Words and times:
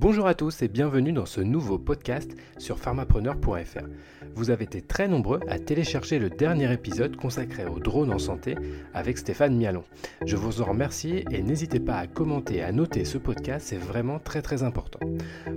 Bonjour 0.00 0.26
à 0.26 0.32
tous 0.32 0.62
et 0.62 0.68
bienvenue 0.68 1.12
dans 1.12 1.26
ce 1.26 1.42
nouveau 1.42 1.78
podcast 1.78 2.30
sur 2.56 2.78
pharmapreneur.fr. 2.78 3.84
Vous 4.34 4.48
avez 4.48 4.64
été 4.64 4.80
très 4.80 5.08
nombreux 5.08 5.40
à 5.46 5.58
télécharger 5.58 6.18
le 6.18 6.30
dernier 6.30 6.72
épisode 6.72 7.16
consacré 7.16 7.66
aux 7.66 7.80
drones 7.80 8.10
en 8.10 8.18
santé 8.18 8.56
avec 8.94 9.18
Stéphane 9.18 9.54
Mialon. 9.54 9.84
Je 10.24 10.36
vous 10.36 10.62
en 10.62 10.64
remercie 10.64 11.22
et 11.30 11.42
n'hésitez 11.42 11.80
pas 11.80 11.96
à 11.96 12.06
commenter 12.06 12.56
et 12.56 12.62
à 12.62 12.72
noter 12.72 13.04
ce 13.04 13.18
podcast, 13.18 13.66
c'est 13.68 13.76
vraiment 13.76 14.18
très 14.18 14.40
très 14.40 14.62
important. 14.62 15.00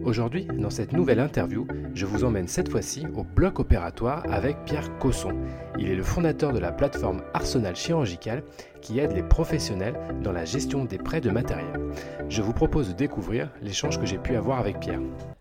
Aujourd'hui, 0.04 0.46
dans 0.46 0.70
cette 0.70 0.92
nouvelle 0.92 1.22
interview, 1.22 1.66
je 1.94 2.06
vous 2.06 2.26
emmène 2.26 2.50
cette 2.50 2.68
fois-ci 2.68 3.08
au 3.16 3.24
bloc 3.24 3.62
opératoire 3.62 4.26
avec 4.30 4.58
Pierre 4.66 4.98
Cosson. 4.98 5.38
Il 5.80 5.90
est 5.90 5.96
le 5.96 6.04
fondateur 6.04 6.52
de 6.52 6.60
la 6.60 6.74
plateforme 6.74 7.24
Arsenal 7.34 7.78
Chirurgical 7.78 8.44
qui 8.84 9.00
aide 9.00 9.14
les 9.14 9.24
professionnels 9.24 9.96
dans 10.22 10.34
la 10.34 10.44
gestion 10.46 10.84
des 10.84 10.98
prêts 10.98 11.22
de 11.22 11.32
matériel. 11.32 11.80
Je 12.30 12.42
vous 12.42 12.54
propose 12.54 12.90
de 12.90 12.94
découvrir 12.94 13.50
l'échange 13.62 13.98
que 13.98 14.06
j'ai 14.06 14.18
pu 14.18 14.36
avoir 14.36 14.60
avec 14.60 14.80
Pierre. 14.82 15.00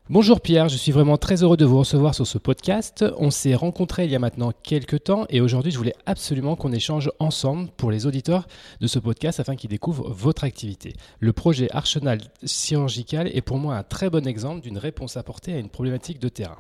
Bonjour 0.08 0.40
Pierre, 0.40 0.68
je 0.68 0.76
suis 0.76 0.92
vraiment 0.92 1.16
très 1.16 1.42
heureux 1.42 1.56
de 1.56 1.64
vous 1.64 1.78
recevoir 1.78 2.14
sur 2.14 2.26
ce 2.26 2.38
podcast. 2.38 3.04
On 3.18 3.30
s'est 3.30 3.54
rencontrés 3.54 4.04
il 4.04 4.10
y 4.10 4.16
a 4.16 4.18
maintenant 4.18 4.52
quelques 4.62 5.04
temps 5.04 5.26
et 5.28 5.40
aujourd'hui 5.40 5.72
je 5.72 5.78
voulais 5.78 5.94
absolument 6.06 6.54
qu'on 6.54 6.72
échange 6.72 7.10
ensemble 7.18 7.70
pour 7.76 7.90
les 7.90 8.06
auditeurs 8.06 8.46
de 8.80 8.86
ce 8.86 8.98
podcast 8.98 9.40
afin 9.40 9.56
qu'ils 9.56 9.70
découvrent 9.70 10.10
votre 10.10 10.44
activité. 10.44 10.94
Le 11.18 11.32
projet 11.32 11.68
Arsenal 11.72 12.18
chirurgical 12.44 13.28
est 13.32 13.42
pour 13.42 13.58
moi 13.58 13.76
un 13.76 13.82
très 13.82 14.10
bon 14.10 14.26
exemple 14.26 14.60
d'une 14.60 14.78
réponse 14.78 15.16
apportée 15.16 15.54
à 15.54 15.58
une 15.58 15.70
problématique 15.70 16.20
de 16.20 16.28
terrain. 16.28 16.58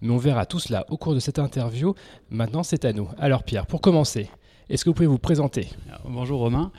Mais 0.00 0.12
on 0.12 0.18
verra 0.18 0.46
tout 0.46 0.60
cela 0.60 0.86
au 0.88 0.96
cours 0.96 1.14
de 1.14 1.20
cette 1.20 1.38
interview. 1.38 1.94
Maintenant 2.30 2.62
c'est 2.62 2.84
à 2.84 2.92
nous. 2.92 3.08
Alors 3.18 3.42
Pierre, 3.42 3.66
pour 3.66 3.80
commencer, 3.80 4.30
est-ce 4.72 4.84
que 4.84 4.90
vous 4.90 4.94
pouvez 4.94 5.06
vous 5.06 5.18
présenter? 5.18 5.68
Bonjour 6.08 6.40
Romain. 6.40 6.72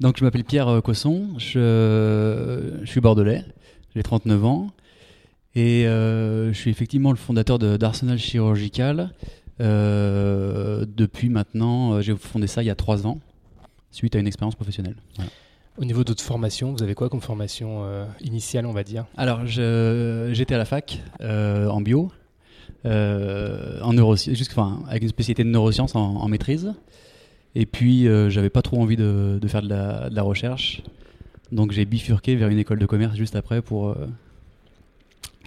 Donc 0.00 0.18
je 0.18 0.24
m'appelle 0.24 0.44
Pierre 0.44 0.80
Cosson, 0.82 1.30
je, 1.38 2.78
je 2.82 2.90
suis 2.90 3.00
bordelais, 3.00 3.44
j'ai 3.94 4.02
39 4.02 4.44
ans. 4.44 4.70
Et 5.54 5.86
euh, 5.86 6.52
je 6.52 6.58
suis 6.58 6.70
effectivement 6.70 7.10
le 7.10 7.16
fondateur 7.16 7.58
d'Arsenal 7.58 8.18
Chirurgical. 8.18 9.10
Euh, 9.60 10.84
depuis 10.88 11.28
maintenant, 11.28 11.92
euh, 11.92 12.00
j'ai 12.00 12.16
fondé 12.16 12.46
ça 12.46 12.62
il 12.62 12.66
y 12.66 12.70
a 12.70 12.74
trois 12.74 13.06
ans, 13.06 13.20
suite 13.90 14.16
à 14.16 14.18
une 14.18 14.26
expérience 14.26 14.56
professionnelle. 14.56 14.96
Au 15.78 15.84
niveau 15.84 16.02
de 16.04 16.10
votre 16.10 16.22
formation, 16.22 16.72
vous 16.72 16.82
avez 16.82 16.94
quoi 16.94 17.08
comme 17.08 17.20
formation 17.20 17.84
initiale, 18.20 18.64
on 18.66 18.72
va 18.72 18.84
dire? 18.84 19.06
Alors, 19.16 19.44
j'étais 19.44 20.54
à 20.54 20.58
la 20.58 20.64
fac 20.64 21.02
en 21.20 21.80
bio, 21.80 22.12
en 22.84 23.92
neurosciences, 23.92 24.48
enfin, 24.52 24.84
avec 24.88 25.02
une 25.02 25.08
spécialité 25.08 25.42
de 25.42 25.48
neurosciences 25.48 25.96
en, 25.96 26.28
maîtrise. 26.28 26.72
Et 27.54 27.66
puis, 27.66 28.08
j'avais 28.28 28.50
pas 28.50 28.62
trop 28.62 28.80
envie 28.80 28.96
de, 28.96 29.38
faire 29.46 29.62
de 29.62 29.68
la, 29.68 30.10
de 30.10 30.14
la, 30.14 30.22
recherche. 30.22 30.82
Donc, 31.52 31.72
j'ai 31.72 31.84
bifurqué 31.84 32.34
vers 32.36 32.48
une 32.48 32.58
école 32.58 32.78
de 32.78 32.86
commerce 32.86 33.16
juste 33.16 33.36
après 33.36 33.62
pour 33.62 33.94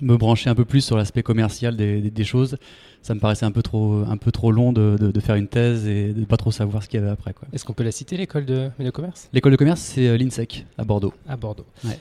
me 0.02 0.18
brancher 0.18 0.50
un 0.50 0.56
peu 0.56 0.66
plus 0.66 0.82
sur 0.82 0.98
l'aspect 0.98 1.24
commercial 1.24 1.76
des, 1.76 2.24
choses. 2.24 2.58
Ça 3.02 3.14
me 3.14 3.20
paraissait 3.20 3.46
un 3.46 3.52
peu 3.52 3.62
trop, 3.62 4.04
un 4.08 4.18
peu 4.18 4.32
trop 4.32 4.52
long 4.52 4.74
de, 4.74 4.98
de, 4.98 5.20
faire 5.20 5.36
une 5.36 5.48
thèse 5.48 5.88
et 5.88 6.14
de 6.14 6.26
pas 6.26 6.38
trop 6.38 6.52
savoir 6.52 6.84
ce 6.84 6.90
qu'il 6.90 7.00
y 7.00 7.04
avait 7.04 7.12
après. 7.12 7.34
Est-ce 7.54 7.64
qu'on 7.64 7.74
peut 7.74 7.84
la 7.84 7.92
citer, 7.92 8.18
l'école 8.18 8.46
de, 8.46 8.70
de 8.80 8.90
commerce? 8.90 9.30
L'école 9.34 9.54
de 9.54 9.58
commerce, 9.58 9.82
c'est 9.82 10.08
euh, 10.08 10.18
l'INSEC 10.18 10.66
à 10.78 10.84
Bordeaux. 10.84 11.14
À 11.28 11.38
Bordeaux. 11.38 11.66
Ouais. 11.84 11.98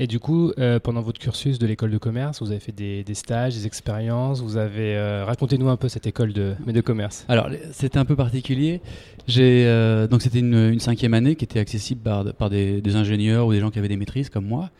Et 0.00 0.06
du 0.06 0.18
coup, 0.18 0.50
euh, 0.58 0.80
pendant 0.80 1.02
votre 1.02 1.20
cursus 1.20 1.58
de 1.60 1.66
l'école 1.66 1.90
de 1.90 1.98
commerce, 1.98 2.42
vous 2.42 2.50
avez 2.50 2.58
fait 2.58 2.72
des, 2.72 3.04
stages, 3.14 3.54
des 3.54 3.66
expériences. 3.66 4.40
Vous 4.40 4.56
avez 4.56 4.96
euh, 4.96 5.24
racontez-nous 5.24 5.68
un 5.68 5.76
peu 5.76 5.88
cette 5.88 6.06
école 6.06 6.32
de, 6.32 6.80
commerce. 6.80 7.24
Alors, 7.28 7.48
c'était 7.70 7.98
un 7.98 8.04
peu 8.04 8.16
particulier. 8.16 8.80
J'ai 9.28 9.66
donc 10.10 10.22
c'était 10.22 10.40
une, 10.40 10.80
cinquième 10.80 11.14
année 11.14 11.36
qui 11.36 11.44
était 11.44 11.60
accessible 11.60 12.00
par, 12.00 12.50
des, 12.50 12.96
ingénieurs 12.96 13.46
ou 13.46 13.52
des 13.52 13.60
gens 13.60 13.70
qui 13.70 13.78
avaient 13.78 13.88
des 13.88 13.98
maîtrises 13.98 14.30
comme 14.30 14.46
moi. 14.46 14.70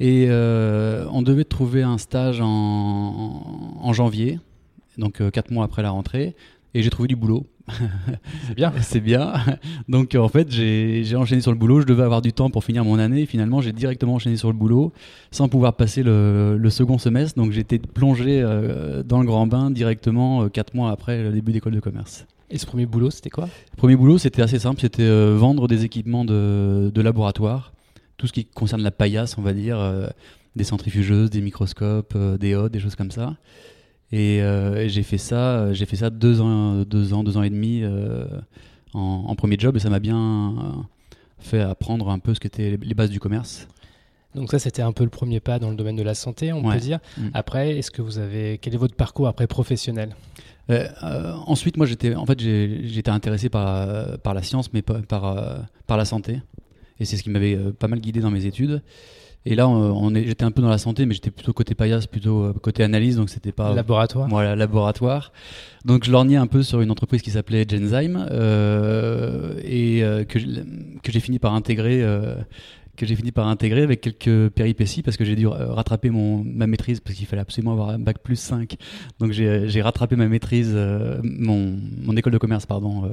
Et 0.00 0.26
euh, 0.28 1.06
on 1.12 1.22
devait 1.22 1.44
trouver 1.44 1.82
un 1.82 1.98
stage 1.98 2.40
en, 2.40 3.92
janvier, 3.92 4.40
donc 4.98 5.20
euh, 5.20 5.30
quatre 5.30 5.50
mois 5.50 5.64
après 5.64 5.82
la 5.82 5.90
rentrée, 5.90 6.34
et 6.74 6.82
j'ai 6.82 6.90
trouvé 6.90 7.08
du 7.08 7.16
boulot. 7.16 7.46
C'est 8.46 8.54
bien. 8.54 8.72
C'est 8.80 9.00
bien. 9.00 9.32
Donc 9.88 10.14
en 10.14 10.28
fait, 10.28 10.50
j'ai 10.50 11.16
enchaîné 11.16 11.40
sur 11.40 11.52
le 11.52 11.58
boulot. 11.58 11.80
Je 11.80 11.86
devais 11.86 12.02
avoir 12.02 12.22
du 12.22 12.32
temps 12.32 12.50
pour 12.50 12.64
finir 12.64 12.84
mon 12.84 12.98
année. 12.98 13.26
finalement, 13.26 13.60
j'ai 13.60 13.72
directement 13.72 14.14
enchaîné 14.14 14.36
sur 14.36 14.48
le 14.48 14.54
boulot 14.54 14.92
sans 15.30 15.48
pouvoir 15.48 15.74
passer 15.74 16.02
le, 16.02 16.58
second 16.70 16.98
semestre. 16.98 17.38
Donc 17.38 17.52
j'étais 17.52 17.78
plongé 17.78 18.40
euh, 18.42 19.02
dans 19.02 19.20
le 19.20 19.26
grand 19.26 19.46
bain 19.46 19.70
directement 19.70 20.48
quatre 20.48 20.74
mois 20.74 20.90
après 20.90 21.22
le 21.22 21.30
début 21.30 21.52
d'école 21.52 21.74
de 21.74 21.80
commerce. 21.80 22.26
Et 22.50 22.58
ce 22.58 22.66
premier 22.66 22.86
boulot, 22.86 23.10
c'était 23.10 23.30
quoi? 23.30 23.48
Le 23.72 23.76
premier 23.76 23.96
boulot, 23.96 24.18
c'était 24.18 24.42
assez 24.42 24.58
simple. 24.58 24.80
C'était 24.80 25.08
vendre 25.34 25.68
des 25.68 25.84
équipements 25.84 26.24
de, 26.24 26.90
de 26.92 27.00
laboratoire 27.00 27.72
tout 28.22 28.28
ce 28.28 28.32
qui 28.32 28.44
concerne 28.44 28.82
la 28.82 28.92
paillasse, 28.92 29.36
on 29.36 29.42
va 29.42 29.52
dire, 29.52 29.80
euh, 29.80 30.06
des 30.54 30.62
centrifugeuses, 30.62 31.28
des 31.28 31.40
microscopes, 31.40 32.12
euh, 32.14 32.38
des 32.38 32.54
hottes, 32.54 32.70
des 32.70 32.78
choses 32.78 32.94
comme 32.94 33.10
ça. 33.10 33.36
Et, 34.12 34.42
euh, 34.42 34.88
j'ai 34.88 35.02
fait 35.02 35.18
ça, 35.18 35.72
j'ai 35.72 35.86
fait 35.86 35.96
ça 35.96 36.10
deux 36.10 36.40
ans, 36.40 36.82
deux 36.82 37.12
ans, 37.12 37.24
deux 37.24 37.36
ans 37.36 37.42
et 37.42 37.50
demi 37.50 37.82
en, 38.94 39.34
premier 39.34 39.56
job, 39.58 39.76
et 39.76 39.80
ça 39.80 39.90
m'a 39.90 40.00
bien 40.00 40.84
fait 41.38 41.60
apprendre 41.60 42.10
un 42.10 42.18
peu 42.18 42.34
ce 42.34 42.40
qu'étaient 42.40 42.78
les 42.80 42.94
bases 42.94 43.10
du 43.10 43.20
commerce. 43.20 43.68
Donc 44.34 44.50
ça, 44.50 44.58
c'était 44.58 44.82
un 44.82 44.92
peu 44.92 45.04
le 45.04 45.10
premier 45.10 45.40
pas 45.40 45.58
dans 45.58 45.68
le 45.68 45.76
domaine 45.76 45.96
de 45.96 46.02
la 46.02 46.14
santé, 46.14 46.52
on 46.52 46.62
peut 46.62 46.78
dire. 46.78 47.00
Mm. 47.18 47.28
Après, 47.34 47.76
est-ce 47.78 47.90
que 47.90 48.00
vous 48.00 48.18
avez, 48.18 48.58
quel 48.58 48.74
est 48.74 48.78
votre 48.78 48.94
parcours 48.94 49.28
après 49.28 49.46
professionnel? 49.46 50.14
Ensuite, 51.02 51.76
moi, 51.76 51.86
j'étais, 51.86 52.14
en 52.14 52.24
fait, 52.24 52.40
j'étais 52.40 53.10
intéressé 53.10 53.48
par, 53.48 54.18
par 54.18 54.32
la 54.34 54.42
science, 54.42 54.72
mais 54.72 54.82
par, 54.82 55.02
par, 55.02 55.66
par 55.86 55.96
la 55.96 56.04
santé. 56.04 56.40
Et 57.02 57.04
c'est 57.04 57.16
ce 57.16 57.24
qui 57.24 57.30
m'avait 57.30 57.56
euh, 57.56 57.72
pas 57.72 57.88
mal 57.88 58.00
guidé 58.00 58.20
dans 58.20 58.30
mes 58.30 58.46
études. 58.46 58.80
Et 59.44 59.56
là, 59.56 59.68
on, 59.68 60.14
est, 60.14 60.24
j'étais 60.24 60.44
un 60.44 60.52
peu 60.52 60.62
dans 60.62 60.68
la 60.68 60.78
santé, 60.78 61.04
mais 61.04 61.14
j'étais 61.14 61.32
plutôt 61.32 61.52
côté 61.52 61.74
paillasse, 61.74 62.06
plutôt 62.06 62.44
euh, 62.44 62.52
côté 62.52 62.84
analyse, 62.84 63.16
donc 63.16 63.28
c'était 63.28 63.50
pas 63.50 63.74
laboratoire. 63.74 64.28
Voilà, 64.28 64.54
laboratoire. 64.54 65.32
Donc 65.84 66.04
je 66.04 66.12
lorgnais 66.12 66.36
un 66.36 66.46
peu 66.46 66.62
sur 66.62 66.80
une 66.80 66.92
entreprise 66.92 67.22
qui 67.22 67.32
s'appelait 67.32 67.66
Genzyme 67.68 68.24
euh, 68.30 69.54
et 69.64 70.00
que, 70.26 70.38
que 71.02 71.12
j'ai 71.12 71.20
fini 71.20 71.40
par 71.40 71.54
intégrer. 71.54 72.04
que 72.96 73.04
j'ai 73.04 73.16
fini 73.16 73.32
par 73.32 73.48
intégrer 73.48 73.82
avec 73.82 74.00
quelques 74.00 74.50
péripéties 74.50 75.02
parce 75.02 75.16
que 75.16 75.24
j'ai 75.24 75.34
dû 75.34 75.48
rattraper 75.48 76.10
mon, 76.10 76.44
ma 76.44 76.68
maîtrise 76.68 77.00
parce 77.00 77.16
qu'il 77.16 77.26
fallait 77.26 77.42
absolument 77.42 77.72
avoir 77.72 77.88
un 77.88 77.98
bac 77.98 78.18
plus 78.22 78.36
5. 78.36 78.76
Donc 79.18 79.32
j'ai 79.32 79.82
rattrapé 79.82 80.14
ma 80.14 80.28
maîtrise, 80.28 80.72
mon, 81.24 81.76
mon 82.00 82.16
école 82.16 82.32
de 82.32 82.38
commerce, 82.38 82.66
pardon, 82.66 83.10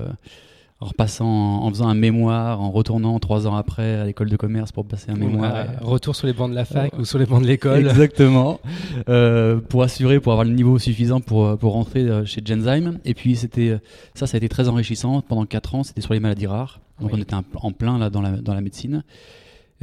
en 0.82 0.86
repassant, 0.86 1.28
en 1.28 1.70
faisant 1.70 1.90
un 1.90 1.94
mémoire, 1.94 2.62
en 2.62 2.72
retournant 2.72 3.20
trois 3.20 3.48
ans 3.48 3.56
après 3.56 3.96
à 3.96 4.06
l'école 4.06 4.30
de 4.30 4.38
commerce 4.38 4.72
pour 4.72 4.86
passer 4.86 5.12
un 5.12 5.16
mémoire. 5.16 5.66
retour 5.82 6.16
sur 6.16 6.26
les 6.26 6.32
bancs 6.32 6.50
de 6.50 6.56
la 6.56 6.64
fac 6.64 6.98
ou 6.98 7.04
sur 7.04 7.20
les 7.20 7.26
bancs 7.26 7.42
de 7.42 7.48
l'école. 7.48 7.80
Exactement. 7.86 8.62
euh, 9.10 9.58
pour 9.58 9.84
assurer, 9.84 10.22
pour 10.22 10.32
avoir 10.32 10.46
le 10.46 10.54
niveau 10.54 10.80
suffisant 10.80 11.20
pour, 11.20 11.58
pour 11.58 11.74
rentrer 11.74 12.02
euh, 12.02 12.24
chez 12.26 12.42
Genzyme. 12.46 13.00
Et 13.04 13.14
puis 13.14 13.36
c'était 13.36 13.78
ça, 14.14 14.26
ça 14.26 14.36
a 14.36 14.38
été 14.38 14.48
très 14.48 14.70
enrichissant. 14.70 15.22
Pendant 15.22 15.46
quatre 15.46 15.76
ans, 15.76 15.84
c'était 15.84 16.02
sur 16.02 16.14
les 16.14 16.22
maladies 16.22 16.48
rares. 16.48 16.80
Donc 17.02 17.12
on 17.14 17.18
était 17.18 17.36
en 17.36 17.72
plein 17.72 17.98
là 17.98 18.10
dans 18.10 18.22
la, 18.22 18.32
dans 18.32 18.54
la 18.54 18.62
médecine, 18.62 19.04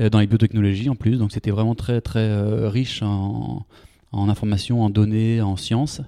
euh, 0.00 0.08
dans 0.08 0.20
les 0.20 0.26
biotechnologies 0.26 0.88
en 0.88 0.96
plus. 0.96 1.18
Donc 1.18 1.30
c'était 1.30 1.50
vraiment 1.50 1.74
très 1.74 2.00
très 2.00 2.20
euh, 2.20 2.70
riche 2.70 3.02
en, 3.02 3.66
en 4.12 4.28
informations, 4.30 4.82
en 4.82 4.88
données, 4.88 5.42
en 5.42 5.56
sciences. 5.56 6.00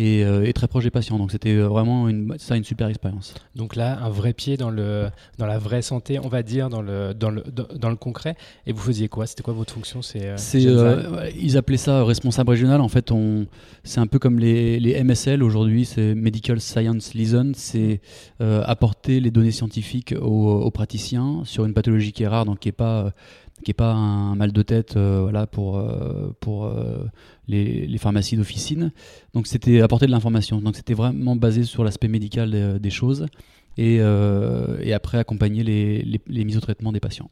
Euh, 0.00 0.44
et, 0.44 0.52
très 0.52 0.68
proche 0.68 0.84
des 0.84 0.90
patients. 0.90 1.18
Donc 1.18 1.30
c'était 1.30 1.54
euh, 1.54 1.66
vraiment 1.66 2.08
une, 2.08 2.34
ça 2.38 2.56
une 2.56 2.64
super 2.64 2.88
expérience. 2.88 3.34
Donc 3.54 3.76
là, 3.76 3.98
un 4.02 4.08
vrai 4.08 4.32
pied 4.32 4.56
dans, 4.56 4.70
le, 4.70 5.08
dans 5.38 5.46
la 5.46 5.58
vraie 5.58 5.82
santé, 5.82 6.18
on 6.18 6.28
va 6.28 6.42
dire, 6.42 6.68
dans 6.68 6.82
le, 6.82 7.12
dans 7.12 7.30
le, 7.30 7.42
dans, 7.42 7.90
le 7.90 7.96
concret. 7.96 8.36
Et 8.66 8.72
vous 8.72 8.80
faisiez 8.80 9.08
quoi? 9.08 9.26
C'était 9.26 9.42
quoi 9.42 9.54
votre 9.54 9.72
fonction? 9.74 10.00
C'est 10.02 10.22
euh, 10.24 11.30
Ils 11.38 11.56
appelaient 11.56 11.76
ça 11.76 12.04
responsable 12.04 12.50
régional. 12.50 12.80
En 12.80 12.88
fait, 12.88 13.12
c'est 13.84 14.00
un 14.00 14.06
peu 14.06 14.18
comme 14.18 14.38
les, 14.38 14.80
les 14.80 15.02
MSL 15.02 15.42
aujourd'hui, 15.42 15.84
c'est 15.84 16.14
Medical 16.14 16.60
Science 16.60 17.14
Liaison. 17.14 17.52
C'est 17.54 18.00
apporter 18.40 19.20
les 19.20 19.30
données 19.30 19.50
scientifiques 19.50 20.14
aux, 20.20 20.50
aux, 20.50 20.70
praticiens 20.70 21.42
sur 21.44 21.64
une 21.64 21.74
pathologie 21.74 22.12
qui 22.12 22.22
est 22.22 22.28
rare, 22.28 22.44
donc 22.44 22.60
qui 22.60 22.68
n'est 22.68 22.72
pas 22.72 23.12
qui 23.64 23.70
est 23.70 23.74
pas 23.74 23.92
un 23.92 24.34
mal 24.34 24.52
de 24.52 24.62
tête 24.62 24.96
voilà 24.96 25.46
pour 25.46 25.82
pour 26.40 26.72
les, 27.50 27.98
pharmacies 27.98 28.36
d'officine. 28.36 28.92
Donc 29.34 29.46
c'était 29.46 29.80
apporter 29.80 30.06
de 30.06 30.10
l'information. 30.10 30.60
Donc 30.60 30.76
c'était 30.76 30.94
vraiment 30.94 31.36
basé 31.36 31.64
sur 31.64 31.84
l'aspect 31.84 32.08
médical 32.08 32.80
des, 32.80 32.90
choses 32.90 33.26
euh, 33.78 34.78
et, 34.80 34.92
après 34.92 35.18
accompagner 35.18 35.62
les, 35.64 36.44
mises 36.44 36.56
au 36.56 36.60
traitement 36.60 36.92
des 36.92 37.00
patients. 37.00 37.30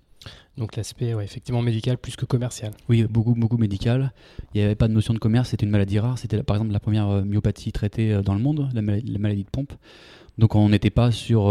Donc 0.56 0.76
l'aspect 0.76 1.14
effectivement 1.22 1.62
médical 1.62 1.98
plus 1.98 2.16
que 2.16 2.24
commercial. 2.24 2.72
Oui, 2.88 3.04
beaucoup, 3.04 3.34
beaucoup 3.34 3.58
médical. 3.58 4.12
Il 4.54 4.60
n'y 4.60 4.64
avait 4.64 4.74
pas 4.74 4.88
de 4.88 4.92
notion 4.92 5.14
de 5.14 5.18
commerce, 5.18 5.50
c'était 5.50 5.64
une 5.64 5.70
maladie 5.70 5.98
rare. 5.98 6.18
C'était 6.18 6.42
par 6.42 6.56
exemple 6.56 6.72
la 6.72 6.80
première 6.80 7.08
euh, 7.08 7.22
myopathie 7.22 7.72
traitée 7.72 8.12
euh, 8.12 8.22
dans 8.22 8.34
le 8.34 8.40
monde, 8.40 8.68
la 8.74 8.82
maladie, 8.82 9.44
de 9.44 9.50
pompe. 9.50 9.72
Donc 10.36 10.54
on 10.54 10.68
n'était 10.68 10.90
pas 10.90 11.10
sur 11.10 11.48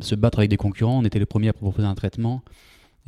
se 0.00 0.14
battre 0.16 0.38
avec 0.38 0.50
des 0.50 0.56
concurrents, 0.56 0.98
on 0.98 1.04
était 1.04 1.20
les 1.20 1.26
premiers 1.26 1.48
à 1.48 1.52
proposer 1.52 1.86
un 1.86 1.94
traitement 1.94 2.42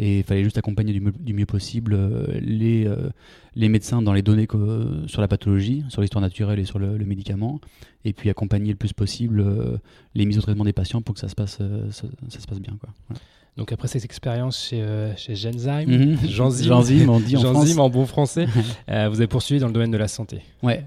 Et 0.00 0.18
il 0.18 0.22
fallait 0.24 0.44
juste 0.44 0.58
accompagner 0.58 0.92
du, 0.92 1.00
mieux- 1.00 1.12
du 1.18 1.34
mieux 1.34 1.46
possible 1.46 1.94
euh, 1.94 2.26
les, 2.40 2.86
euh, 2.86 3.10
les 3.56 3.68
médecins 3.68 4.00
dans 4.00 4.12
les 4.12 4.22
données 4.22 4.46
que- 4.46 5.02
sur 5.08 5.20
la 5.20 5.26
pathologie, 5.28 5.84
sur 5.88 6.02
l'histoire 6.02 6.22
naturelle 6.22 6.58
et 6.60 6.64
sur 6.64 6.78
le, 6.78 6.96
le 6.96 7.04
médicament. 7.04 7.60
Et 8.04 8.12
puis 8.12 8.30
accompagner 8.30 8.70
le 8.70 8.76
plus 8.76 8.92
possible 8.92 9.40
euh, 9.40 9.76
les 10.14 10.24
mises 10.24 10.38
au 10.38 10.42
traitement 10.42 10.64
des 10.64 10.72
patients 10.72 11.02
pour 11.02 11.14
que 11.14 11.20
ça 11.20 11.28
se 11.28 11.34
passe, 11.34 11.58
ça, 11.90 12.06
ça 12.28 12.40
se 12.40 12.46
passe 12.46 12.60
bien. 12.60 12.76
Quoi. 12.80 12.90
Voilà. 13.08 13.20
Donc 13.56 13.72
après 13.72 13.88
cette 13.88 14.04
expérience 14.04 14.68
chez, 14.68 14.86
chez 15.16 15.34
Genzyme, 15.34 15.88
Mhm. 15.88 16.18
Genzyme, 16.28 16.68
Genzyme, 16.68 17.10
on 17.10 17.18
dit 17.18 17.36
en 17.36 17.40
Genzyme 17.40 17.80
en 17.80 17.90
bon 17.90 18.06
français, 18.06 18.46
vous 18.86 18.92
avez 18.94 19.26
poursuivi 19.26 19.58
dans 19.60 19.66
le 19.66 19.72
domaine 19.72 19.90
de 19.90 19.96
la 19.98 20.06
santé. 20.06 20.42
Ouais. 20.62 20.84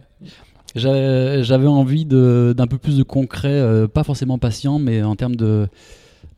J'a- 0.73 1.41
J'avais 1.41 1.67
envie 1.67 2.05
d'un 2.05 2.67
peu 2.67 2.77
plus 2.77 2.97
de 2.97 3.03
concret, 3.03 3.61
pas 3.93 4.05
forcément 4.05 4.37
patient, 4.37 4.79
mais 4.79 5.03
en 5.03 5.17
termes 5.17 5.35
de, 5.35 5.67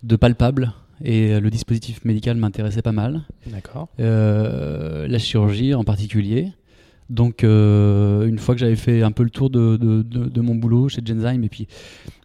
de 0.01 0.15
palpable. 0.15 0.73
Et 1.03 1.33
euh, 1.33 1.39
le 1.39 1.49
dispositif 1.49 2.03
médical 2.05 2.37
m'intéressait 2.37 2.81
pas 2.81 2.91
mal. 2.93 3.23
D'accord. 3.47 3.89
Euh, 3.99 5.07
la 5.07 5.19
chirurgie 5.19 5.73
en 5.73 5.83
particulier. 5.83 6.49
Donc, 7.09 7.43
euh, 7.43 8.25
une 8.25 8.39
fois 8.39 8.55
que 8.55 8.59
j'avais 8.61 8.77
fait 8.77 9.03
un 9.03 9.11
peu 9.11 9.23
le 9.23 9.29
tour 9.29 9.49
de, 9.49 9.75
de- 9.75 10.01
de- 10.01 10.29
de 10.29 10.41
mon 10.41 10.55
boulot 10.55 10.87
chez 10.87 11.01
Genzyme, 11.05 11.43
et 11.43 11.49
puis 11.49 11.67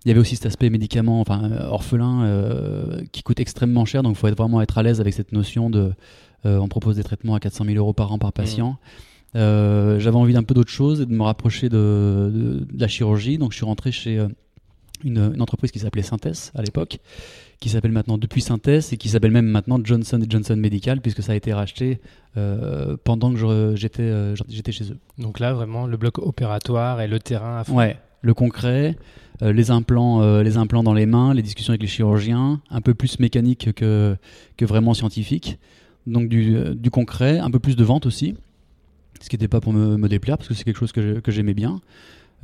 il 0.05 0.09
y 0.09 0.11
avait 0.13 0.21
aussi 0.21 0.37
cet 0.37 0.47
aspect 0.47 0.71
médicament, 0.71 1.21
enfin 1.21 1.51
orphelin, 1.69 2.23
euh, 2.23 3.03
qui 3.11 3.23
coûte 3.25 3.41
extrêmement 3.41 3.85
cher. 3.85 4.03
Donc, 4.05 4.15
il 4.15 4.19
faut 4.19 4.29
être 4.29 4.39
vraiment 4.39 4.63
être 4.63 4.79
à 4.79 4.83
l'aise 4.85 5.01
avec 5.01 5.13
cette 5.15 5.33
notion 5.33 5.69
de. 5.69 5.93
euh, 6.47 6.59
on 6.59 6.69
propose 6.69 6.97
des 6.97 7.03
traitements 7.03 7.35
à 7.35 7.41
400 7.41 7.65
000 7.65 7.77
euros 7.77 7.93
par 7.93 8.13
an 8.13 8.19
par 8.19 8.33
patient. 8.33 8.77
Euh, 9.37 9.99
j'avais 9.99 10.17
envie 10.17 10.33
d'un 10.33 10.45
peu 10.45 10.55
d'autre 10.55 10.71
chose 10.71 11.01
et 11.01 11.07
de 11.07 11.13
me 11.13 11.23
rapprocher 11.25 11.69
de, 11.69 12.65
la 12.73 12.87
chirurgie. 12.89 13.37
Donc, 13.37 13.51
je 13.53 13.57
suis 13.57 13.67
rentré 13.67 13.91
chez 13.91 14.25
une, 15.05 15.33
une 15.35 15.43
entreprise 15.43 15.73
qui 15.73 15.81
s'appelait 15.81 16.03
Synthes 16.03 16.53
à 16.55 16.63
l'époque, 16.63 17.01
qui 17.61 17.71
s'appelle 17.71 17.93
maintenant 17.93 18.19
depuis 18.19 18.41
Synthes 18.41 18.93
et 18.93 18.97
qui 18.97 19.09
s'appelle 19.09 19.33
même 19.33 19.47
maintenant 19.47 19.81
Johnson 19.83 20.21
Johnson 20.29 20.57
Medical, 20.57 21.01
puisque 21.01 21.23
ça 21.23 21.33
a 21.33 21.35
été 21.35 21.53
racheté 21.53 22.01
euh, 22.37 22.97
pendant 23.03 23.33
que 23.33 23.75
j'étais 23.75 24.03
euh, 24.03 24.37
j'étais 24.49 24.73
chez 24.73 24.93
eux. 24.93 24.99
Donc 25.19 25.41
là, 25.41 25.53
vraiment, 25.55 25.87
le 25.87 25.97
bloc 25.97 26.19
opératoire 26.19 27.01
et 27.01 27.09
le 27.09 27.19
terrain 27.19 27.59
à 27.59 27.65
fond. 27.65 27.77
Ouais, 27.77 27.99
le 28.23 28.35
concret, 28.35 28.97
euh, 29.43 29.53
les, 29.53 29.71
implants, 29.71 30.41
les 30.41 30.57
implants 30.57 30.85
dans 30.85 30.95
les 30.95 31.07
mains, 31.07 31.35
les 31.35 31.43
discussions 31.43 31.73
avec 31.73 31.83
les 31.83 31.89
chirurgiens, 31.89 32.61
un 32.71 32.81
peu 32.81 32.95
plus 32.95 33.19
mécanique 33.19 33.73
que, 33.75 34.17
que 34.57 34.65
vraiment 34.65 34.95
scientifique. 34.95 35.59
Donc 36.07 36.29
du, 36.29 36.57
du 36.75 36.91
concret, 36.91 37.39
un 37.39 37.51
peu 37.51 37.59
plus 37.59 37.77
de 37.77 37.85
vente 37.85 38.07
aussi, 38.07 38.37
ce 39.21 39.29
qui 39.29 39.35
n'était 39.35 39.49
pas 39.49 39.61
pour 39.61 39.73
me, 39.73 39.97
me 39.97 40.09
déplaire, 40.09 40.39
parce 40.39 40.49
que 40.49 40.55
c'est 40.55 40.65
quelque 40.65 40.79
chose 40.79 40.93
que 40.93 41.31
j'aimais 41.33 41.55
bien. 41.55 41.81